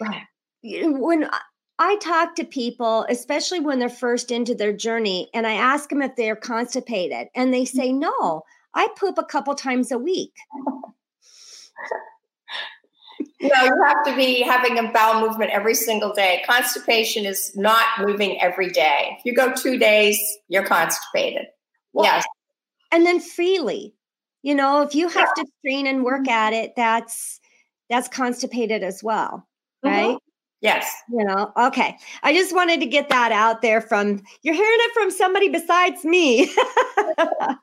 right 0.00 0.22
when 0.62 1.28
I 1.78 1.96
talk 1.96 2.36
to 2.36 2.44
people, 2.44 3.04
especially 3.08 3.60
when 3.60 3.78
they're 3.78 3.88
first 3.88 4.30
into 4.30 4.54
their 4.54 4.72
journey, 4.72 5.28
and 5.34 5.46
I 5.46 5.54
ask 5.54 5.88
them 5.88 6.02
if 6.02 6.14
they're 6.16 6.36
constipated, 6.36 7.28
and 7.34 7.52
they 7.52 7.64
say, 7.64 7.88
mm-hmm. 7.88 7.98
No, 7.98 8.42
I 8.74 8.88
poop 8.96 9.18
a 9.18 9.24
couple 9.24 9.54
times 9.54 9.90
a 9.90 9.98
week. 9.98 10.32
no, 13.40 13.50
you 13.62 13.82
have 13.84 14.04
to 14.06 14.16
be 14.16 14.42
having 14.42 14.78
a 14.78 14.90
bowel 14.92 15.26
movement 15.26 15.50
every 15.50 15.74
single 15.74 16.12
day. 16.12 16.42
Constipation 16.46 17.26
is 17.26 17.54
not 17.56 17.86
moving 18.00 18.40
every 18.40 18.70
day. 18.70 19.16
If 19.18 19.24
you 19.24 19.34
go 19.34 19.52
two 19.52 19.76
days, 19.78 20.18
you're 20.48 20.66
constipated. 20.66 21.46
Well, 21.92 22.04
yes. 22.04 22.24
And 22.94 23.04
then 23.04 23.18
freely. 23.18 23.92
You 24.42 24.54
know, 24.54 24.82
if 24.82 24.94
you 24.94 25.08
have 25.08 25.28
yeah. 25.36 25.42
to 25.42 25.50
train 25.64 25.86
and 25.86 26.04
work 26.04 26.28
at 26.28 26.52
it, 26.52 26.74
that's 26.76 27.40
that's 27.90 28.08
constipated 28.08 28.84
as 28.84 29.02
well. 29.02 29.48
Mm-hmm. 29.84 29.88
Right. 29.88 30.04
Mm-hmm. 30.10 30.16
Yes. 30.60 30.94
You 31.10 31.24
know, 31.24 31.52
okay. 31.56 31.98
I 32.22 32.32
just 32.32 32.54
wanted 32.54 32.78
to 32.80 32.86
get 32.86 33.08
that 33.08 33.32
out 33.32 33.62
there 33.62 33.80
from 33.80 34.22
you're 34.42 34.54
hearing 34.54 34.78
it 34.80 34.92
from 34.94 35.10
somebody 35.10 35.48
besides 35.48 36.04
me. 36.04 36.46
that 37.16 37.58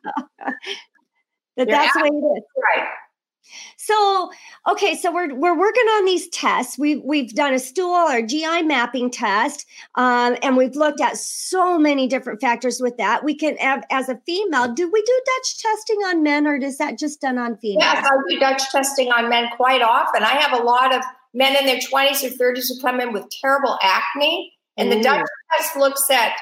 you're 1.55 1.65
that's 1.65 1.93
the 1.93 2.01
way 2.01 2.09
it 2.09 2.37
is. 2.37 2.43
Right. 2.75 2.87
So, 3.77 4.31
okay, 4.69 4.95
so 4.95 5.11
we're 5.11 5.33
we're 5.33 5.57
working 5.57 5.85
on 5.85 6.05
these 6.05 6.27
tests. 6.29 6.77
We've 6.77 7.01
we've 7.03 7.33
done 7.33 7.53
a 7.53 7.59
stool 7.59 7.93
or 7.93 8.21
GI 8.21 8.63
mapping 8.63 9.09
test, 9.09 9.65
um, 9.95 10.37
and 10.41 10.57
we've 10.57 10.75
looked 10.75 11.01
at 11.01 11.17
so 11.17 11.77
many 11.77 12.07
different 12.07 12.41
factors 12.41 12.79
with 12.79 12.97
that. 12.97 13.23
We 13.23 13.35
can, 13.35 13.57
have, 13.57 13.83
as 13.89 14.09
a 14.09 14.17
female, 14.25 14.73
do 14.73 14.89
we 14.89 15.01
do 15.01 15.21
Dutch 15.25 15.57
testing 15.57 15.97
on 16.05 16.23
men, 16.23 16.47
or 16.47 16.55
is 16.55 16.77
that 16.77 16.97
just 16.97 17.21
done 17.21 17.37
on 17.37 17.57
females? 17.57 17.83
Yes, 17.83 18.05
I 18.05 18.15
do 18.29 18.39
Dutch 18.39 18.61
testing 18.71 19.11
on 19.11 19.29
men 19.29 19.49
quite 19.55 19.81
often. 19.81 20.23
I 20.23 20.33
have 20.33 20.59
a 20.59 20.63
lot 20.63 20.93
of 20.93 21.01
men 21.33 21.55
in 21.55 21.65
their 21.65 21.79
20s 21.79 22.23
or 22.23 22.29
30s 22.29 22.67
who 22.67 22.79
come 22.81 22.99
in 22.99 23.13
with 23.13 23.25
terrible 23.41 23.77
acne. 23.81 24.53
And 24.77 24.91
the 24.91 25.01
Dutch 25.01 25.27
test 25.57 25.75
looks 25.75 26.09
at 26.09 26.33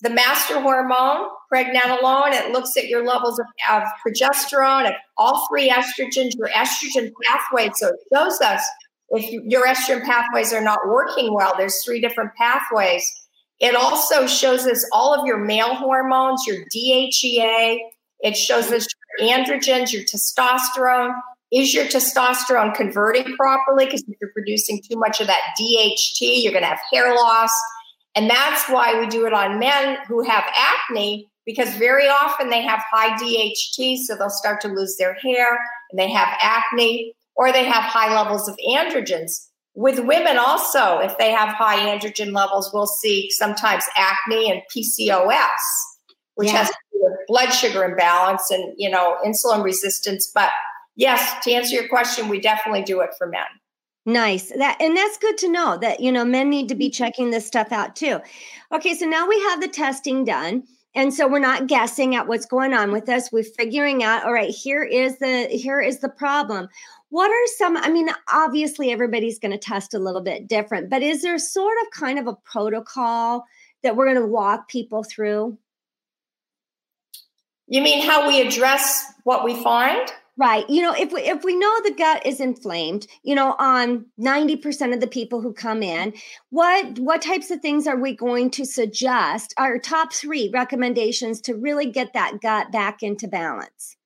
the 0.00 0.10
master 0.10 0.60
hormone, 0.60 1.28
pregnenolone. 1.52 2.32
It 2.32 2.52
looks 2.52 2.76
at 2.76 2.88
your 2.88 3.04
levels 3.04 3.38
of, 3.38 3.46
of 3.70 3.82
progesterone, 4.06 4.92
all 5.16 5.48
three 5.48 5.70
estrogens, 5.70 6.36
your 6.36 6.48
estrogen 6.48 7.10
pathway. 7.24 7.70
So 7.74 7.88
it 7.88 7.96
shows 8.12 8.40
us 8.40 8.62
if 9.10 9.30
your 9.46 9.66
estrogen 9.66 10.04
pathways 10.04 10.52
are 10.52 10.62
not 10.62 10.80
working 10.86 11.34
well. 11.34 11.54
There's 11.56 11.84
three 11.84 12.00
different 12.00 12.30
pathways. 12.36 13.04
It 13.60 13.74
also 13.74 14.26
shows 14.26 14.66
us 14.66 14.88
all 14.92 15.18
of 15.18 15.26
your 15.26 15.38
male 15.38 15.74
hormones, 15.74 16.44
your 16.46 16.64
DHEA. 16.74 17.78
It 18.20 18.36
shows 18.36 18.70
us 18.70 18.86
your 19.18 19.28
androgens, 19.28 19.92
your 19.92 20.04
testosterone, 20.04 21.12
is 21.50 21.72
your 21.72 21.86
testosterone 21.86 22.74
converting 22.74 23.34
properly? 23.36 23.86
Because 23.86 24.02
if 24.02 24.16
you're 24.20 24.32
producing 24.32 24.82
too 24.82 24.98
much 24.98 25.20
of 25.20 25.28
that 25.28 25.40
DHT, 25.58 26.42
you're 26.42 26.52
going 26.52 26.62
to 26.62 26.68
have 26.68 26.80
hair 26.92 27.14
loss. 27.14 27.50
And 28.18 28.28
that's 28.28 28.68
why 28.68 28.98
we 28.98 29.06
do 29.06 29.26
it 29.26 29.32
on 29.32 29.60
men 29.60 29.98
who 30.08 30.24
have 30.24 30.42
acne, 30.52 31.28
because 31.46 31.72
very 31.76 32.08
often 32.08 32.50
they 32.50 32.62
have 32.62 32.82
high 32.90 33.16
DHT, 33.16 33.98
so 33.98 34.16
they'll 34.16 34.28
start 34.28 34.60
to 34.62 34.68
lose 34.68 34.96
their 34.96 35.14
hair 35.14 35.56
and 35.92 36.00
they 36.00 36.10
have 36.10 36.26
acne, 36.40 37.14
or 37.36 37.52
they 37.52 37.64
have 37.64 37.84
high 37.84 38.12
levels 38.12 38.48
of 38.48 38.58
androgens. 38.68 39.46
With 39.76 40.00
women, 40.00 40.36
also, 40.36 40.98
if 40.98 41.16
they 41.16 41.30
have 41.30 41.50
high 41.50 41.78
androgen 41.78 42.32
levels, 42.32 42.72
we'll 42.74 42.88
see 42.88 43.30
sometimes 43.30 43.84
acne 43.96 44.50
and 44.50 44.62
PCOS, 44.74 45.38
which 46.34 46.48
yeah. 46.48 46.64
has 46.64 46.72
blood 47.28 47.50
sugar 47.50 47.84
imbalance 47.84 48.50
and 48.50 48.74
you 48.76 48.90
know 48.90 49.16
insulin 49.24 49.62
resistance. 49.62 50.28
But 50.34 50.50
yes, 50.96 51.36
to 51.44 51.52
answer 51.52 51.72
your 51.72 51.86
question, 51.86 52.28
we 52.28 52.40
definitely 52.40 52.82
do 52.82 53.00
it 53.00 53.10
for 53.16 53.28
men. 53.28 53.46
Nice. 54.08 54.48
That 54.56 54.80
and 54.80 54.96
that's 54.96 55.18
good 55.18 55.36
to 55.36 55.50
know 55.50 55.76
that 55.82 56.00
you 56.00 56.10
know 56.10 56.24
men 56.24 56.48
need 56.48 56.70
to 56.70 56.74
be 56.74 56.86
mm-hmm. 56.86 56.92
checking 56.92 57.30
this 57.30 57.46
stuff 57.46 57.72
out 57.72 57.94
too. 57.94 58.20
Okay, 58.72 58.94
so 58.94 59.04
now 59.04 59.28
we 59.28 59.38
have 59.42 59.60
the 59.60 59.68
testing 59.68 60.24
done. 60.24 60.64
And 60.94 61.12
so 61.12 61.28
we're 61.28 61.38
not 61.38 61.66
guessing 61.66 62.16
at 62.16 62.26
what's 62.26 62.46
going 62.46 62.72
on 62.72 62.90
with 62.90 63.10
us. 63.10 63.30
We're 63.30 63.44
figuring 63.44 64.02
out, 64.02 64.24
all 64.24 64.32
right, 64.32 64.48
here 64.48 64.82
is 64.82 65.18
the 65.18 65.48
here 65.48 65.78
is 65.78 65.98
the 65.98 66.08
problem. 66.08 66.68
What 67.10 67.30
are 67.30 67.46
some 67.58 67.76
I 67.76 67.90
mean, 67.90 68.08
obviously 68.32 68.90
everybody's 68.90 69.38
going 69.38 69.52
to 69.52 69.58
test 69.58 69.92
a 69.92 69.98
little 69.98 70.22
bit 70.22 70.48
different, 70.48 70.88
but 70.88 71.02
is 71.02 71.20
there 71.20 71.38
sort 71.38 71.76
of 71.82 71.90
kind 71.90 72.18
of 72.18 72.26
a 72.26 72.36
protocol 72.44 73.44
that 73.82 73.94
we're 73.94 74.06
going 74.06 74.26
to 74.26 74.26
walk 74.26 74.68
people 74.68 75.04
through? 75.04 75.58
You 77.66 77.82
mean 77.82 78.06
how 78.06 78.26
we 78.26 78.40
address 78.40 79.12
what 79.24 79.44
we 79.44 79.62
find? 79.62 80.10
Right. 80.38 80.70
You 80.70 80.82
know, 80.82 80.94
if 80.96 81.12
we 81.12 81.22
if 81.22 81.42
we 81.42 81.56
know 81.56 81.80
the 81.82 81.94
gut 81.94 82.24
is 82.24 82.38
inflamed, 82.38 83.08
you 83.24 83.34
know, 83.34 83.56
on 83.58 84.06
90% 84.20 84.94
of 84.94 85.00
the 85.00 85.08
people 85.08 85.40
who 85.40 85.52
come 85.52 85.82
in, 85.82 86.14
what 86.50 86.96
what 87.00 87.20
types 87.20 87.50
of 87.50 87.60
things 87.60 87.88
are 87.88 87.96
we 87.96 88.14
going 88.14 88.50
to 88.52 88.64
suggest? 88.64 89.52
Our 89.58 89.80
top 89.80 90.12
3 90.12 90.50
recommendations 90.54 91.40
to 91.42 91.56
really 91.56 91.90
get 91.90 92.12
that 92.12 92.40
gut 92.40 92.70
back 92.70 93.02
into 93.02 93.26
balance. 93.26 93.96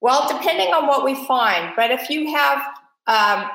Well, 0.00 0.26
depending 0.26 0.72
on 0.72 0.86
what 0.86 1.04
we 1.04 1.14
find, 1.26 1.74
but 1.76 1.90
if 1.90 2.08
you 2.08 2.34
have 2.34 2.62
um, 3.06 3.50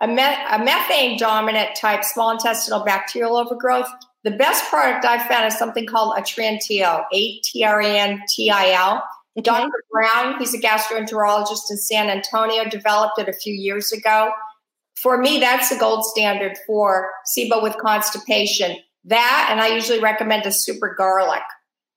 a, 0.00 0.06
me- 0.06 0.44
a 0.52 0.62
methane 0.62 1.18
dominant 1.18 1.70
type 1.74 2.04
small 2.04 2.30
intestinal 2.30 2.84
bacterial 2.84 3.36
overgrowth, 3.36 3.88
the 4.22 4.30
best 4.30 4.70
product 4.70 5.04
I've 5.04 5.26
found 5.26 5.46
is 5.46 5.58
something 5.58 5.86
called 5.86 6.16
a 6.16 6.20
Atrantil, 6.20 7.04
A 7.12 7.40
T 7.40 7.64
R 7.64 7.80
A 7.80 7.98
N 7.98 8.22
T 8.28 8.50
I 8.50 8.70
L. 8.72 9.02
Okay. 9.38 9.44
Dr. 9.44 9.70
Brown, 9.90 10.38
he's 10.38 10.54
a 10.54 10.58
gastroenterologist 10.58 11.70
in 11.70 11.76
San 11.76 12.10
Antonio, 12.10 12.64
developed 12.64 13.18
it 13.18 13.28
a 13.28 13.32
few 13.32 13.54
years 13.54 13.92
ago. 13.92 14.32
For 14.96 15.16
me, 15.16 15.38
that's 15.38 15.70
the 15.70 15.76
gold 15.76 16.04
standard 16.04 16.58
for 16.66 17.10
SIBO 17.34 17.62
with 17.62 17.76
constipation. 17.78 18.76
That, 19.04 19.48
and 19.50 19.60
I 19.60 19.68
usually 19.68 20.00
recommend 20.00 20.46
a 20.46 20.52
super 20.52 20.94
garlic. 20.96 21.42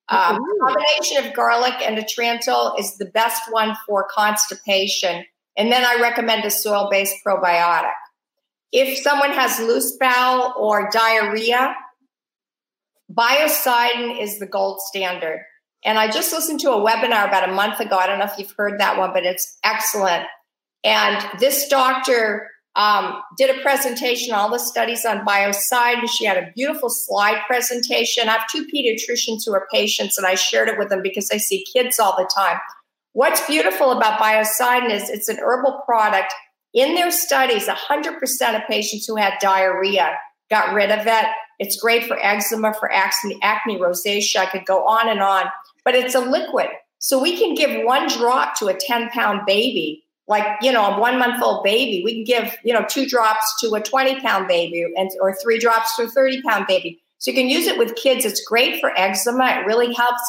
Um, 0.09 0.39
combination 0.61 1.25
of 1.25 1.33
garlic 1.33 1.73
and 1.81 1.97
a 1.97 2.03
Atrantil 2.03 2.79
is 2.79 2.97
the 2.97 3.05
best 3.05 3.41
one 3.51 3.75
for 3.87 4.07
constipation. 4.09 5.25
And 5.57 5.71
then 5.71 5.83
I 5.85 6.01
recommend 6.01 6.45
a 6.45 6.51
soil 6.51 6.87
based 6.91 7.15
probiotic. 7.25 7.91
If 8.71 8.99
someone 8.99 9.31
has 9.31 9.59
loose 9.59 9.97
bowel 9.97 10.53
or 10.57 10.89
diarrhea, 10.91 11.75
biocidin 13.11 14.19
is 14.19 14.39
the 14.39 14.47
gold 14.47 14.81
standard. 14.81 15.41
And 15.85 15.97
I 15.97 16.09
just 16.09 16.31
listened 16.31 16.59
to 16.61 16.71
a 16.71 16.77
webinar 16.77 17.27
about 17.27 17.49
a 17.49 17.51
month 17.51 17.79
ago. 17.79 17.97
I 17.97 18.07
don't 18.07 18.19
know 18.19 18.25
if 18.25 18.37
you've 18.37 18.53
heard 18.57 18.79
that 18.79 18.97
one, 18.97 19.11
but 19.13 19.25
it's 19.25 19.57
excellent. 19.63 20.25
And 20.83 21.23
this 21.39 21.67
doctor 21.67 22.49
um, 22.75 23.21
did 23.37 23.55
a 23.55 23.61
presentation, 23.61 24.33
all 24.33 24.49
the 24.49 24.57
studies 24.57 25.05
on 25.05 25.25
biocide, 25.25 25.99
and 25.99 26.09
she 26.09 26.25
had 26.25 26.37
a 26.37 26.51
beautiful 26.55 26.89
slide 26.89 27.41
presentation. 27.45 28.27
I 28.27 28.33
have 28.33 28.47
two 28.51 28.65
pediatricians 28.73 29.41
who 29.45 29.53
are 29.53 29.67
patients, 29.71 30.17
and 30.17 30.25
I 30.25 30.35
shared 30.35 30.69
it 30.69 30.77
with 30.77 30.89
them 30.89 31.01
because 31.03 31.29
I 31.31 31.37
see 31.37 31.65
kids 31.71 31.99
all 31.99 32.15
the 32.17 32.29
time. 32.35 32.57
What's 33.11 33.45
beautiful 33.45 33.91
about 33.91 34.19
biocidin 34.19 34.89
is 34.89 35.09
it's 35.09 35.29
an 35.29 35.37
herbal 35.39 35.83
product. 35.85 36.33
In 36.73 36.95
their 36.95 37.11
studies, 37.11 37.67
100% 37.67 38.55
of 38.55 38.67
patients 38.67 39.05
who 39.05 39.15
had 39.15 39.33
diarrhea 39.39 40.17
got 40.49 40.73
rid 40.73 40.89
of 40.89 41.05
it. 41.05 41.25
It's 41.59 41.79
great 41.79 42.05
for 42.05 42.17
eczema, 42.19 42.73
for 42.73 42.91
acne, 42.91 43.37
acne 43.43 43.77
rosacea. 43.77 44.37
I 44.37 44.45
could 44.47 44.65
go 44.65 44.85
on 44.87 45.07
and 45.07 45.21
on 45.21 45.45
but 45.85 45.95
it's 45.95 46.15
a 46.15 46.19
liquid. 46.19 46.67
So 46.99 47.21
we 47.21 47.37
can 47.37 47.53
give 47.53 47.85
one 47.85 48.07
drop 48.07 48.57
to 48.59 48.67
a 48.67 48.73
10 48.73 49.09
pound 49.09 49.41
baby, 49.45 50.03
like, 50.27 50.45
you 50.61 50.71
know, 50.71 50.85
a 50.85 50.99
one 50.99 51.19
month 51.19 51.43
old 51.43 51.63
baby. 51.63 52.01
We 52.03 52.13
can 52.13 52.23
give, 52.23 52.55
you 52.63 52.73
know, 52.73 52.85
two 52.87 53.05
drops 53.05 53.61
to 53.61 53.73
a 53.75 53.81
20 53.81 54.21
pound 54.21 54.47
baby 54.47 54.85
and, 54.95 55.09
or 55.21 55.35
three 55.35 55.59
drops 55.59 55.95
to 55.97 56.03
a 56.03 56.07
30 56.07 56.41
pound 56.43 56.65
baby. 56.67 57.01
So 57.17 57.31
you 57.31 57.37
can 57.37 57.49
use 57.49 57.67
it 57.67 57.77
with 57.77 57.95
kids. 57.95 58.25
It's 58.25 58.43
great 58.45 58.79
for 58.79 58.97
eczema. 58.97 59.59
It 59.59 59.65
really 59.65 59.93
helps. 59.93 60.21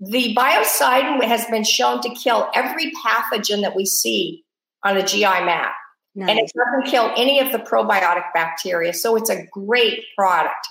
The 0.00 0.34
biocidin 0.34 1.22
has 1.24 1.46
been 1.46 1.64
shown 1.64 2.00
to 2.00 2.10
kill 2.10 2.50
every 2.54 2.90
pathogen 3.04 3.60
that 3.62 3.76
we 3.76 3.86
see 3.86 4.44
on 4.82 4.96
the 4.96 5.02
GI 5.02 5.22
map. 5.22 5.74
Nice. 6.14 6.28
And 6.28 6.38
it 6.38 6.52
doesn't 6.54 6.90
kill 6.90 7.12
any 7.16 7.38
of 7.40 7.52
the 7.52 7.58
probiotic 7.58 8.24
bacteria. 8.34 8.92
So 8.92 9.16
it's 9.16 9.30
a 9.30 9.46
great 9.46 10.04
product. 10.16 10.66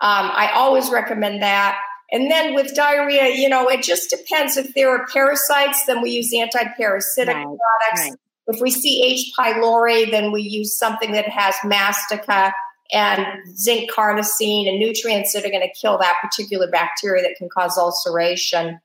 Um, 0.00 0.30
I 0.32 0.50
always 0.54 0.90
recommend 0.90 1.42
that. 1.42 1.78
And 2.12 2.30
then 2.30 2.54
with 2.54 2.74
diarrhea, 2.74 3.34
you 3.34 3.48
know, 3.48 3.68
it 3.68 3.82
just 3.82 4.10
depends. 4.10 4.58
If 4.58 4.74
there 4.74 4.90
are 4.90 5.06
parasites, 5.06 5.86
then 5.86 6.02
we 6.02 6.10
use 6.10 6.32
anti-parasitic 6.32 7.34
right, 7.34 7.44
products. 7.44 8.10
Right. 8.10 8.12
If 8.48 8.60
we 8.60 8.70
see 8.70 9.02
H. 9.02 9.32
pylori, 9.38 10.10
then 10.10 10.30
we 10.30 10.42
use 10.42 10.76
something 10.76 11.12
that 11.12 11.28
has 11.28 11.54
mastica 11.64 12.52
and 12.92 13.26
zinc 13.56 13.90
carnosine 13.90 14.68
and 14.68 14.78
nutrients 14.78 15.32
that 15.32 15.46
are 15.46 15.50
going 15.50 15.62
to 15.62 15.72
kill 15.80 15.96
that 15.98 16.18
particular 16.20 16.68
bacteria 16.68 17.22
that 17.22 17.36
can 17.38 17.48
cause 17.48 17.78
ulceration. 17.78 18.78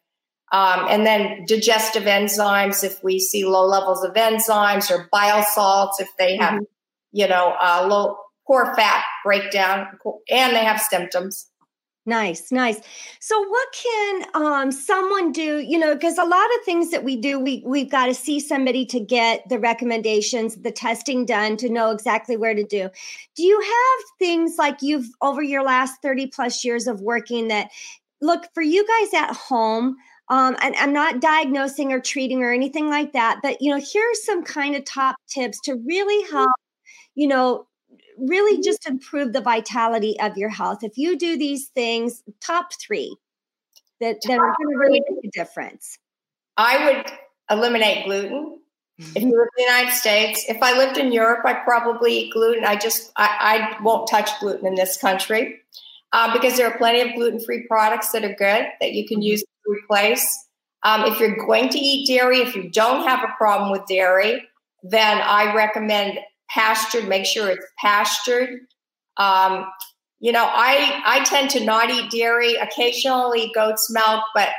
Um, 0.53 0.85
and 0.87 1.05
then 1.05 1.43
digestive 1.45 2.03
enzymes, 2.03 2.85
if 2.85 3.03
we 3.03 3.19
see 3.19 3.43
low 3.43 3.65
levels 3.65 4.05
of 4.05 4.13
enzymes 4.13 4.89
or 4.89 5.09
bile 5.11 5.43
salts, 5.43 5.99
if 5.99 6.07
they 6.17 6.37
have, 6.37 6.53
mm-hmm. 6.53 6.63
you 7.11 7.27
know, 7.27 7.53
uh, 7.61 7.85
low 7.89 8.15
poor 8.45 8.73
fat 8.75 9.03
breakdown 9.25 9.87
and 10.29 10.55
they 10.55 10.63
have 10.63 10.79
symptoms. 10.79 11.49
Nice, 12.07 12.53
nice. 12.53 12.79
So, 13.19 13.37
what 13.37 13.67
can 13.73 14.23
um, 14.33 14.71
someone 14.71 15.33
do? 15.33 15.59
You 15.59 15.77
know, 15.77 15.93
because 15.93 16.17
a 16.17 16.23
lot 16.23 16.45
of 16.55 16.63
things 16.63 16.89
that 16.91 17.03
we 17.03 17.17
do, 17.17 17.37
we 17.37 17.61
we've 17.65 17.91
got 17.91 18.05
to 18.05 18.13
see 18.13 18.39
somebody 18.39 18.85
to 18.85 18.99
get 19.01 19.43
the 19.49 19.59
recommendations, 19.59 20.55
the 20.55 20.71
testing 20.71 21.25
done 21.25 21.57
to 21.57 21.67
know 21.67 21.91
exactly 21.91 22.37
where 22.37 22.55
to 22.55 22.63
do. 22.63 22.89
Do 23.35 23.43
you 23.43 23.59
have 23.59 24.05
things 24.19 24.55
like 24.57 24.77
you've 24.81 25.09
over 25.21 25.43
your 25.43 25.63
last 25.63 26.01
thirty 26.01 26.27
plus 26.27 26.63
years 26.63 26.87
of 26.87 27.01
working 27.01 27.49
that 27.49 27.71
look 28.21 28.45
for 28.53 28.63
you 28.63 28.87
guys 28.87 29.13
at 29.13 29.35
home? 29.35 29.97
Um, 30.29 30.55
and 30.61 30.77
I'm 30.77 30.93
not 30.93 31.19
diagnosing 31.19 31.91
or 31.91 31.99
treating 31.99 32.41
or 32.41 32.53
anything 32.53 32.87
like 32.89 33.11
that, 33.13 33.39
but 33.43 33.61
you 33.61 33.69
know, 33.69 33.83
here's 33.85 34.23
some 34.23 34.45
kind 34.45 34.77
of 34.77 34.85
top 34.85 35.17
tips 35.27 35.59
to 35.65 35.75
really 35.85 36.25
help. 36.31 36.51
You 37.15 37.27
know, 37.27 37.67
really 38.17 38.55
mm-hmm. 38.55 38.63
just 38.63 38.87
improve 38.87 39.33
the 39.33 39.41
vitality 39.41 40.19
of 40.19 40.37
your 40.37 40.49
health. 40.49 40.83
If 40.83 40.97
you 40.97 41.17
do 41.17 41.37
these 41.37 41.67
things, 41.67 42.23
top 42.41 42.69
three 42.79 43.15
that, 43.99 44.17
that 44.27 44.39
are 44.39 44.55
going 44.57 44.73
to 44.73 44.77
really 44.77 45.01
make 45.09 45.25
a 45.25 45.29
difference. 45.31 45.97
I 46.57 46.85
would 46.85 47.11
eliminate 47.49 48.05
gluten. 48.05 48.59
If 48.99 49.21
you 49.21 49.29
live 49.29 49.47
in 49.57 49.65
the 49.65 49.71
United 49.71 49.93
States, 49.93 50.45
if 50.49 50.57
I 50.63 50.75
lived 50.75 50.97
in 50.97 51.11
Europe, 51.11 51.45
I'd 51.45 51.63
probably 51.63 52.21
eat 52.21 52.33
gluten. 52.33 52.65
I 52.65 52.75
just 52.75 53.11
I, 53.15 53.77
I 53.77 53.83
won't 53.83 54.09
touch 54.09 54.31
gluten 54.39 54.65
in 54.65 54.73
this 54.73 54.97
country 54.97 55.59
uh, 56.13 56.33
because 56.33 56.57
there 56.57 56.67
are 56.67 56.77
plenty 56.79 57.01
of 57.01 57.13
gluten-free 57.15 57.67
products 57.67 58.11
that 58.11 58.23
are 58.23 58.33
good 58.33 58.65
that 58.81 58.93
you 58.93 59.07
can 59.07 59.17
mm-hmm. 59.17 59.33
use 59.33 59.41
to 59.41 59.71
replace. 59.71 60.47
Um, 60.81 61.03
if 61.11 61.19
you're 61.19 61.35
going 61.35 61.69
to 61.69 61.77
eat 61.77 62.07
dairy, 62.07 62.39
if 62.39 62.55
you 62.55 62.71
don't 62.71 63.07
have 63.07 63.23
a 63.23 63.33
problem 63.37 63.71
with 63.71 63.85
dairy, 63.87 64.41
then 64.81 65.21
I 65.21 65.53
recommend 65.53 66.19
pastured, 66.49 67.07
make 67.07 67.25
sure 67.25 67.49
it's 67.49 67.65
pastured. 67.79 68.49
Um, 69.17 69.65
you 70.19 70.31
know, 70.31 70.45
I 70.45 71.01
I 71.05 71.23
tend 71.23 71.49
to 71.51 71.63
not 71.63 71.89
eat 71.89 72.09
dairy, 72.09 72.55
occasionally 72.55 73.51
goat's 73.53 73.91
milk, 73.91 74.23
but 74.33 74.49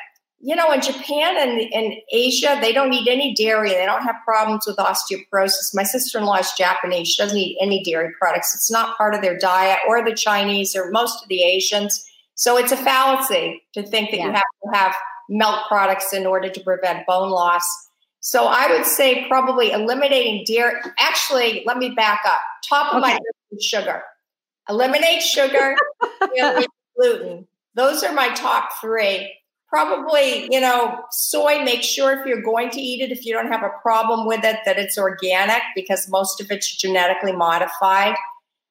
you 0.40 0.54
know, 0.54 0.70
in 0.70 0.80
Japan 0.80 1.36
and 1.36 1.60
in 1.60 2.00
Asia, 2.12 2.58
they 2.60 2.72
don't 2.72 2.92
eat 2.92 3.08
any 3.08 3.34
dairy. 3.34 3.70
They 3.70 3.86
don't 3.86 4.04
have 4.04 4.14
problems 4.24 4.64
with 4.68 4.76
osteoporosis. 4.76 5.74
My 5.74 5.82
sister-in-law 5.82 6.36
is 6.36 6.52
Japanese. 6.52 7.08
She 7.08 7.22
doesn't 7.22 7.36
eat 7.36 7.58
any 7.60 7.82
dairy 7.82 8.12
products. 8.20 8.54
It's 8.54 8.70
not 8.70 8.96
part 8.96 9.14
of 9.14 9.22
their 9.22 9.36
diet, 9.36 9.80
or 9.88 10.04
the 10.04 10.14
Chinese, 10.14 10.76
or 10.76 10.92
most 10.92 11.22
of 11.22 11.28
the 11.28 11.42
Asians. 11.42 12.04
So 12.34 12.56
it's 12.56 12.70
a 12.70 12.76
fallacy 12.76 13.64
to 13.74 13.82
think 13.82 14.12
that 14.12 14.18
yeah. 14.18 14.26
you 14.26 14.32
have 14.32 14.42
to 14.42 14.78
have 14.78 14.94
milk 15.28 15.66
products 15.66 16.12
in 16.12 16.24
order 16.24 16.48
to 16.48 16.60
prevent 16.60 17.04
bone 17.04 17.30
loss. 17.30 17.64
So 18.20 18.46
I 18.46 18.70
would 18.70 18.84
say 18.84 19.26
probably 19.28 19.70
eliminating 19.70 20.44
dairy. 20.44 20.80
Actually, 20.98 21.62
let 21.66 21.78
me 21.78 21.90
back 21.90 22.20
up. 22.26 22.40
Top 22.68 22.92
of 22.92 23.02
okay. 23.02 23.12
my 23.12 23.12
list 23.12 23.52
is 23.52 23.64
sugar. 23.64 24.02
Eliminate 24.68 25.22
sugar, 25.22 25.76
gluten. 26.96 27.46
Those 27.74 28.02
are 28.02 28.12
my 28.12 28.28
top 28.34 28.70
three. 28.80 29.34
Probably, 29.68 30.48
you 30.50 30.60
know, 30.60 31.04
soy, 31.10 31.62
make 31.62 31.82
sure 31.82 32.18
if 32.18 32.26
you're 32.26 32.42
going 32.42 32.70
to 32.70 32.80
eat 32.80 33.02
it, 33.02 33.12
if 33.12 33.24
you 33.24 33.34
don't 33.34 33.52
have 33.52 33.62
a 33.62 33.70
problem 33.82 34.26
with 34.26 34.42
it, 34.44 34.56
that 34.64 34.78
it's 34.78 34.98
organic 34.98 35.62
because 35.74 36.08
most 36.08 36.40
of 36.40 36.50
it's 36.50 36.74
genetically 36.74 37.32
modified. 37.32 38.14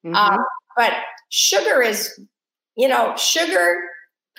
Mm-hmm. 0.04 0.14
Um, 0.14 0.38
but 0.76 0.92
sugar 1.30 1.82
is, 1.82 2.20
you 2.76 2.88
know, 2.88 3.14
sugar 3.16 3.80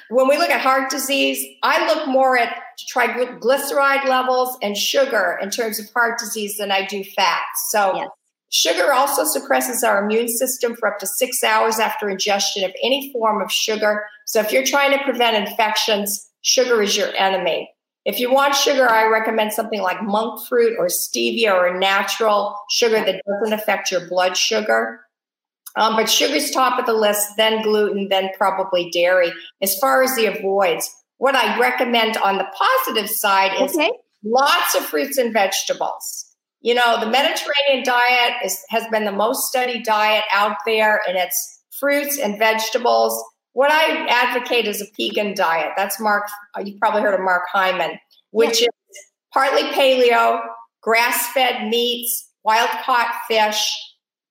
when 0.10 0.28
we 0.28 0.38
look 0.38 0.50
at 0.50 0.62
heart 0.62 0.90
disease, 0.90 1.46
I 1.64 1.86
look 1.94 2.08
more 2.08 2.38
at 2.38 2.56
triglyceride 2.94 4.06
levels 4.06 4.58
and 4.62 4.78
sugar 4.78 5.38
in 5.42 5.50
terms 5.50 5.80
of 5.80 5.90
heart 5.94 6.20
disease 6.20 6.58
than 6.58 6.72
I 6.72 6.86
do 6.86 7.04
fat. 7.04 7.44
So, 7.70 7.96
yes. 7.96 8.10
sugar 8.50 8.94
also 8.94 9.26
suppresses 9.26 9.84
our 9.84 10.04
immune 10.04 10.28
system 10.28 10.76
for 10.76 10.88
up 10.88 11.00
to 11.00 11.08
six 11.08 11.44
hours 11.44 11.80
after 11.80 12.10
ingestion 12.10 12.64
of 12.64 12.72
any 12.84 13.12
form 13.12 13.42
of 13.42 13.52
sugar. 13.52 14.06
So, 14.26 14.40
if 14.40 14.52
you're 14.52 14.66
trying 14.66 14.98
to 14.98 15.04
prevent 15.04 15.48
infections, 15.48 16.30
sugar 16.42 16.82
is 16.82 16.96
your 16.96 17.14
enemy. 17.16 17.70
If 18.06 18.20
you 18.20 18.32
want 18.34 18.56
sugar, 18.56 18.90
I 18.90 19.08
recommend 19.08 19.54
something 19.54 19.82
like 19.82 20.02
monk 20.02 20.42
fruit 20.48 20.76
or 20.80 20.88
stevia 20.88 21.54
or 21.54 21.78
natural 21.78 22.56
sugar 22.70 23.04
that 23.04 23.22
doesn't 23.28 23.54
affect 23.54 23.92
your 23.92 24.08
blood 24.08 24.36
sugar. 24.38 25.02
Um, 25.76 25.96
but 25.96 26.10
sugar's 26.10 26.50
top 26.50 26.80
of 26.80 26.86
the 26.86 26.94
list, 26.94 27.38
then 27.38 27.62
gluten, 27.62 28.10
then 28.10 28.32
probably 28.38 28.90
dairy. 28.90 29.32
As 29.62 29.78
far 29.78 30.02
as 30.02 30.16
the 30.16 30.26
avoids, 30.26 30.90
what 31.20 31.36
I 31.36 31.60
recommend 31.60 32.18
on 32.18 32.38
the 32.38 32.48
positive 32.58 33.10
side 33.10 33.62
is 33.62 33.76
okay. 33.76 33.92
lots 34.24 34.74
of 34.74 34.86
fruits 34.86 35.18
and 35.18 35.32
vegetables. 35.32 36.26
You 36.62 36.74
know, 36.74 37.00
the 37.00 37.10
Mediterranean 37.10 37.84
diet 37.86 38.34
is, 38.44 38.58
has 38.70 38.88
been 38.88 39.06
the 39.06 39.12
most 39.12 39.48
studied 39.48 39.84
diet 39.84 40.24
out 40.34 40.56
there, 40.66 41.02
and 41.08 41.18
it's 41.18 41.62
fruits 41.80 42.18
and 42.18 42.40
vegetables. 42.40 43.22
What 43.52 43.70
I 43.70 44.08
advocate 44.08 44.66
is 44.66 44.82
a 44.82 44.86
pegan 44.98 45.36
diet. 45.36 45.72
That's 45.76 46.00
Mark, 46.00 46.24
uh, 46.58 46.62
you've 46.66 46.80
probably 46.80 47.02
heard 47.02 47.14
of 47.14 47.22
Mark 47.22 47.44
Hyman, 47.52 48.00
which 48.32 48.62
is 48.62 48.68
partly 49.34 49.64
paleo, 49.72 50.40
grass 50.82 51.32
fed 51.34 51.68
meats, 51.68 52.30
wild 52.44 52.70
caught 52.86 53.14
fish, 53.28 53.74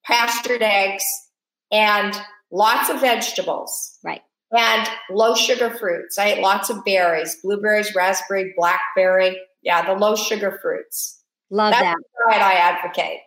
pastured 0.05 0.63
eggs, 0.63 1.03
and 1.71 2.19
lots 2.51 2.89
of 2.89 2.99
vegetables. 2.99 3.99
Right. 4.03 4.21
And 4.51 4.89
low 5.11 5.35
sugar 5.35 5.69
fruits. 5.69 6.17
I 6.17 6.29
ate 6.29 6.41
lots 6.41 6.69
of 6.69 6.83
berries, 6.83 7.37
blueberries, 7.43 7.93
raspberry, 7.93 8.53
blackberry. 8.57 9.39
Yeah, 9.61 9.85
the 9.85 9.99
low 9.99 10.15
sugar 10.15 10.57
fruits. 10.61 11.21
Love 11.51 11.71
That's 11.71 11.83
that. 11.83 11.97
diet 12.29 12.41
I 12.41 12.53
advocate. 12.53 13.19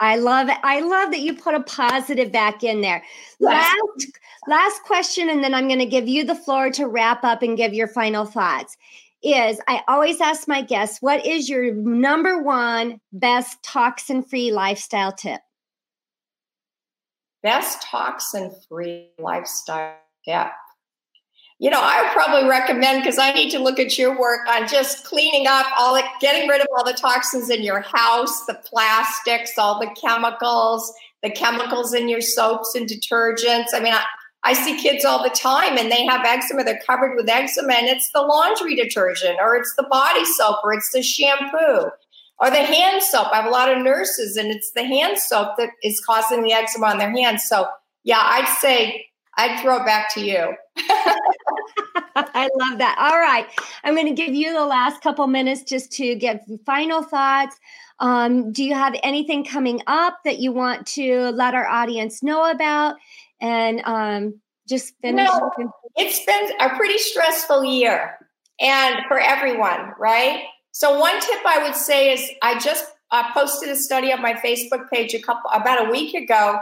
I 0.00 0.16
love 0.16 0.48
it. 0.48 0.56
I 0.62 0.80
love 0.80 1.12
that 1.12 1.20
you 1.20 1.34
put 1.34 1.54
a 1.54 1.62
positive 1.62 2.32
back 2.32 2.64
in 2.64 2.80
there. 2.80 3.02
Yes. 3.38 3.76
Last 3.96 4.18
last 4.48 4.82
question, 4.82 5.28
and 5.28 5.44
then 5.44 5.54
I'm 5.54 5.68
going 5.68 5.78
to 5.78 5.86
give 5.86 6.08
you 6.08 6.24
the 6.24 6.34
floor 6.34 6.70
to 6.70 6.86
wrap 6.86 7.22
up 7.22 7.42
and 7.42 7.56
give 7.56 7.72
your 7.72 7.88
final 7.88 8.24
thoughts. 8.24 8.76
Is 9.22 9.60
I 9.68 9.82
always 9.88 10.20
ask 10.20 10.48
my 10.48 10.62
guests, 10.62 11.00
what 11.00 11.24
is 11.24 11.48
your 11.48 11.72
number 11.72 12.42
one 12.42 13.00
best 13.12 13.62
toxin 13.62 14.22
free 14.22 14.52
lifestyle 14.52 15.12
tip? 15.12 15.40
best 17.44 17.82
toxin 17.82 18.50
free 18.68 19.10
lifestyle. 19.20 19.94
Yeah. 20.26 20.50
You 21.60 21.70
know, 21.70 21.80
I 21.80 22.02
would 22.02 22.12
probably 22.12 22.48
recommend 22.48 23.02
because 23.02 23.18
I 23.18 23.32
need 23.32 23.50
to 23.50 23.58
look 23.58 23.78
at 23.78 23.96
your 23.96 24.18
work 24.18 24.40
on 24.48 24.66
just 24.66 25.04
cleaning 25.04 25.46
up 25.46 25.66
all 25.78 25.94
the 25.94 26.02
getting 26.20 26.48
rid 26.48 26.60
of 26.60 26.66
all 26.76 26.84
the 26.84 26.92
toxins 26.92 27.48
in 27.48 27.62
your 27.62 27.80
house, 27.80 28.44
the 28.46 28.60
plastics, 28.64 29.56
all 29.56 29.78
the 29.78 29.94
chemicals, 30.00 30.92
the 31.22 31.30
chemicals 31.30 31.94
in 31.94 32.08
your 32.08 32.20
soaps 32.20 32.74
and 32.74 32.88
detergents. 32.88 33.68
I 33.72 33.80
mean, 33.80 33.94
I, 33.94 34.04
I 34.42 34.52
see 34.52 34.82
kids 34.82 35.04
all 35.04 35.22
the 35.22 35.30
time 35.30 35.78
and 35.78 35.90
they 35.90 36.04
have 36.04 36.26
eczema, 36.26 36.64
they're 36.64 36.82
covered 36.86 37.14
with 37.14 37.28
eczema, 37.28 37.72
and 37.72 37.86
it's 37.86 38.10
the 38.12 38.20
laundry 38.20 38.74
detergent 38.74 39.38
or 39.40 39.56
it's 39.56 39.74
the 39.76 39.86
body 39.90 40.24
soap 40.24 40.58
or 40.64 40.74
it's 40.74 40.90
the 40.92 41.02
shampoo 41.02 41.90
or 42.38 42.50
the 42.50 42.56
hand 42.56 43.02
soap. 43.02 43.28
I 43.32 43.36
have 43.36 43.46
a 43.46 43.50
lot 43.50 43.74
of 43.74 43.82
nurses, 43.82 44.36
and 44.36 44.50
it's 44.50 44.72
the 44.72 44.84
hand 44.84 45.18
soap 45.18 45.56
that 45.58 45.70
is 45.82 46.00
causing 46.04 46.42
the 46.42 46.52
eczema 46.52 46.86
on 46.86 46.98
their 46.98 47.10
hands. 47.10 47.44
So, 47.44 47.66
yeah, 48.02 48.20
I'd 48.20 48.56
say 48.60 49.06
I'd 49.36 49.60
throw 49.60 49.78
it 49.78 49.86
back 49.86 50.12
to 50.14 50.20
you. 50.20 50.54
I 52.16 52.48
love 52.56 52.78
that. 52.78 52.96
All 52.98 53.18
right. 53.18 53.46
I'm 53.84 53.94
going 53.94 54.06
to 54.06 54.12
give 54.14 54.34
you 54.34 54.52
the 54.52 54.66
last 54.66 55.02
couple 55.02 55.26
minutes 55.26 55.62
just 55.62 55.92
to 55.92 56.14
give 56.14 56.40
final 56.64 57.02
thoughts. 57.02 57.56
Um, 58.00 58.52
do 58.52 58.64
you 58.64 58.74
have 58.74 58.94
anything 59.02 59.44
coming 59.44 59.80
up 59.86 60.18
that 60.24 60.38
you 60.38 60.52
want 60.52 60.86
to 60.88 61.30
let 61.30 61.54
our 61.54 61.66
audience 61.66 62.22
know 62.22 62.50
about? 62.50 62.96
And 63.40 63.82
um, 63.84 64.40
just 64.68 64.94
finish. 65.00 65.28
No, 65.28 65.50
it's 65.96 66.24
been 66.24 66.50
a 66.60 66.76
pretty 66.76 66.98
stressful 66.98 67.64
year 67.64 68.18
and 68.60 68.96
for 69.08 69.20
everyone, 69.20 69.92
right? 69.98 70.44
So 70.72 70.98
one 70.98 71.20
tip 71.20 71.40
I 71.46 71.62
would 71.62 71.76
say 71.76 72.12
is 72.12 72.28
I 72.42 72.58
just 72.58 72.86
uh, 73.10 73.32
posted 73.32 73.68
a 73.68 73.76
study 73.76 74.12
on 74.12 74.20
my 74.20 74.34
Facebook 74.34 74.90
page 74.92 75.14
a 75.14 75.20
couple 75.20 75.50
about 75.50 75.86
a 75.86 75.90
week 75.90 76.14
ago. 76.14 76.58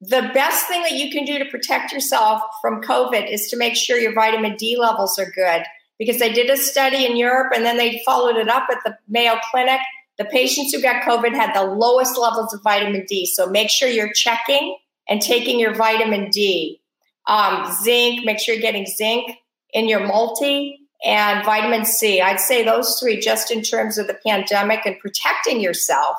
The 0.00 0.30
best 0.32 0.68
thing 0.68 0.82
that 0.82 0.92
you 0.92 1.10
can 1.10 1.24
do 1.24 1.38
to 1.38 1.50
protect 1.50 1.92
yourself 1.92 2.40
from 2.60 2.82
COVID 2.82 3.30
is 3.30 3.48
to 3.48 3.56
make 3.56 3.76
sure 3.76 3.98
your 3.98 4.14
vitamin 4.14 4.56
D 4.56 4.76
levels 4.78 5.18
are 5.18 5.30
good. 5.30 5.62
Because 5.98 6.20
they 6.20 6.32
did 6.32 6.48
a 6.48 6.56
study 6.56 7.04
in 7.04 7.16
Europe 7.16 7.52
and 7.54 7.64
then 7.64 7.76
they 7.76 8.00
followed 8.06 8.36
it 8.36 8.48
up 8.48 8.68
at 8.70 8.78
the 8.84 8.96
Mayo 9.08 9.34
Clinic. 9.50 9.80
The 10.16 10.24
patients 10.24 10.72
who 10.72 10.80
got 10.80 11.02
COVID 11.02 11.34
had 11.34 11.54
the 11.54 11.64
lowest 11.64 12.16
levels 12.16 12.54
of 12.54 12.62
vitamin 12.62 13.04
D. 13.08 13.26
So 13.26 13.48
make 13.48 13.68
sure 13.68 13.88
you're 13.88 14.12
checking 14.12 14.76
and 15.08 15.20
taking 15.20 15.58
your 15.58 15.74
vitamin 15.74 16.30
D. 16.30 16.80
Um, 17.26 17.68
zinc, 17.82 18.24
make 18.24 18.38
sure 18.38 18.54
you're 18.54 18.62
getting 18.62 18.86
zinc 18.86 19.32
in 19.72 19.88
your 19.88 20.06
multi 20.06 20.88
and 21.04 21.44
vitamin 21.44 21.84
C. 21.84 22.20
I'd 22.20 22.40
say 22.40 22.64
those 22.64 22.98
three 22.98 23.18
just 23.18 23.50
in 23.50 23.62
terms 23.62 23.98
of 23.98 24.06
the 24.06 24.18
pandemic 24.26 24.86
and 24.86 24.98
protecting 24.98 25.60
yourself, 25.60 26.16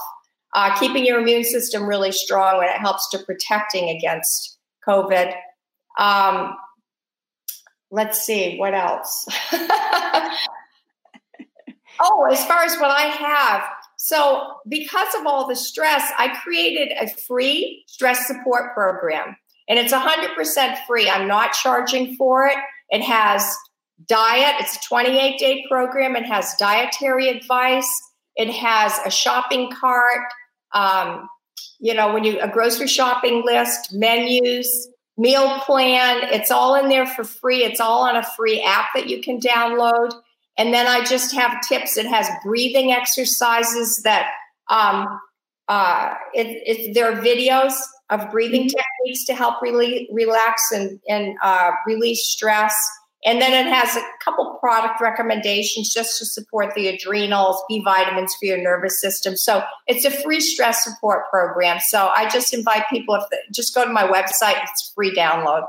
uh, 0.56 0.78
keeping 0.80 1.06
your 1.06 1.20
immune 1.20 1.44
system 1.44 1.84
really 1.84 2.12
strong 2.12 2.58
when 2.58 2.68
it 2.68 2.78
helps 2.78 3.10
to 3.10 3.20
protecting 3.20 3.90
against 3.90 4.58
COVID. 4.88 5.34
Um, 5.98 6.56
let's 7.92 8.24
see, 8.24 8.58
what 8.58 8.74
else? 8.74 9.26
oh, 12.02 12.28
as 12.32 12.44
far 12.46 12.64
as 12.64 12.78
what 12.78 12.92
I 12.92 13.04
have, 13.04 13.64
so 13.98 14.54
because 14.68 15.14
of 15.20 15.28
all 15.28 15.46
the 15.46 15.58
stress, 15.58 16.10
I 16.18 16.30
created 16.42 16.94
a 17.00 17.10
free 17.10 17.84
stress 17.88 18.28
support 18.28 18.74
program. 18.74 19.36
And 19.68 19.78
it's 19.78 19.94
100% 19.94 20.78
free. 20.88 21.10
I'm 21.10 21.28
not 21.28 21.52
charging 21.52 22.16
for 22.16 22.48
it. 22.48 22.56
It 22.90 23.04
has 23.04 23.44
diet, 24.08 24.56
it's 24.60 24.78
a 24.78 24.80
28 24.88 25.38
day 25.38 25.66
program. 25.70 26.16
It 26.16 26.26
has 26.26 26.56
dietary 26.58 27.28
advice, 27.28 27.90
it 28.36 28.50
has 28.52 28.98
a 29.06 29.12
shopping 29.12 29.70
cart, 29.70 30.24
um, 30.74 31.28
you 31.80 31.94
know, 31.94 32.14
when 32.14 32.24
you 32.24 32.40
a 32.40 32.48
grocery 32.48 32.88
shopping 32.88 33.44
list, 33.46 33.94
menus, 33.94 34.90
meal 35.20 35.60
plan. 35.60 36.22
It's 36.32 36.50
all 36.50 36.76
in 36.76 36.88
there 36.88 37.06
for 37.06 37.26
free. 37.26 37.64
It's 37.64 37.82
all 37.82 38.04
on 38.04 38.16
a 38.16 38.24
free 38.24 38.62
app 38.62 38.88
that 38.96 39.10
you 39.10 39.22
can 39.22 39.40
download. 39.40 40.14
And 40.58 40.74
then 40.74 40.88
I 40.88 41.04
just 41.04 41.36
have 41.36 41.62
tips. 41.68 41.98
It 41.98 42.06
has 42.06 42.28
breathing 42.44 42.94
exercises 42.94 44.02
that 44.04 44.32
um, 44.70 45.08
uh, 45.68 46.14
it, 46.34 46.48
it, 46.66 46.94
there 46.94 47.12
are 47.12 47.22
videos 47.22 47.74
of 48.10 48.32
breathing 48.32 48.62
mm-hmm. 48.62 48.78
techniques 48.78 49.26
to 49.26 49.36
help 49.36 49.62
really 49.62 50.10
relax 50.12 50.72
and, 50.74 51.00
and 51.08 51.36
uh, 51.44 51.72
release 51.86 52.26
stress. 52.26 52.74
And 53.26 53.42
then 53.42 53.54
it 53.54 53.70
has 53.70 53.98
a 53.98 54.04
couple 54.24 54.49
product 54.60 55.02
recommendations 55.02 55.94
just 55.94 56.20
to 56.20 56.26
support 56.26 56.74
the 56.76 56.88
adrenals, 56.88 57.62
B 57.68 57.82
vitamins 57.84 58.36
for 58.40 58.46
your 58.46 58.58
nervous 58.58 59.00
system. 59.02 59.36
So 59.36 59.64
it's 59.88 60.06
a 60.06 60.12
free 60.12 60.40
stress 60.40 60.84
support 60.84 61.30
program. 61.30 61.80
So 61.88 62.12
I 62.16 62.30
just 62.30 62.54
invite 62.54 62.84
people 62.90 63.16
if 63.16 63.24
they, 63.32 63.38
just 63.54 63.74
go 63.74 63.86
to 63.86 63.92
my 63.92 64.04
website, 64.04 64.62
it's 64.64 64.92
free 64.96 65.14
download. 65.16 65.66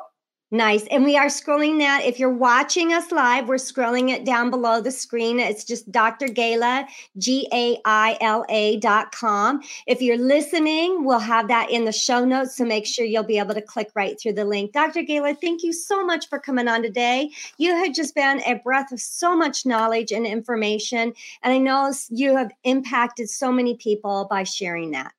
Nice. 0.53 0.84
And 0.90 1.05
we 1.05 1.16
are 1.16 1.26
scrolling 1.26 1.78
that. 1.78 2.03
If 2.05 2.18
you're 2.18 2.28
watching 2.28 2.92
us 2.92 3.12
live, 3.12 3.46
we're 3.46 3.55
scrolling 3.55 4.11
it 4.11 4.24
down 4.24 4.51
below 4.51 4.80
the 4.80 4.90
screen. 4.90 5.38
It's 5.38 5.62
just 5.62 5.92
Dr. 5.92 6.26
Gaila, 6.26 6.88
G 7.18 7.46
A 7.53 7.78
I 7.84 8.18
L 8.20 8.44
A 8.48 8.76
dot 8.80 9.12
com. 9.12 9.61
If 9.86 10.03
you're 10.03 10.18
listening, 10.18 11.05
we'll 11.05 11.20
have 11.20 11.46
that 11.48 11.70
in 11.70 11.84
the 11.84 11.92
show 11.92 12.24
notes. 12.24 12.57
So 12.57 12.64
make 12.64 12.84
sure 12.84 13.05
you'll 13.05 13.22
be 13.22 13.38
able 13.38 13.55
to 13.55 13.62
click 13.62 13.90
right 13.94 14.20
through 14.20 14.32
the 14.32 14.44
link. 14.44 14.72
Dr. 14.72 15.03
Gaila, 15.03 15.36
thank 15.40 15.62
you 15.62 15.72
so 15.72 16.05
much 16.05 16.28
for 16.28 16.40
coming 16.40 16.66
on 16.66 16.82
today. 16.82 17.30
You 17.57 17.76
have 17.76 17.94
just 17.94 18.16
been 18.16 18.40
a 18.40 18.57
breath 18.57 18.90
of 18.90 19.01
so 19.01 19.36
much 19.36 19.64
knowledge 19.64 20.11
and 20.11 20.26
information. 20.26 21.12
And 21.44 21.53
I 21.53 21.59
know 21.59 21.92
you 22.09 22.36
have 22.36 22.51
impacted 22.64 23.30
so 23.30 23.53
many 23.53 23.76
people 23.76 24.26
by 24.28 24.42
sharing 24.42 24.90
that. 24.92 25.12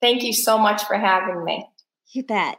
Thank 0.00 0.24
you 0.24 0.32
so 0.32 0.58
much 0.58 0.84
for 0.84 0.96
having 0.96 1.44
me. 1.44 1.64
You 2.10 2.24
bet. 2.24 2.58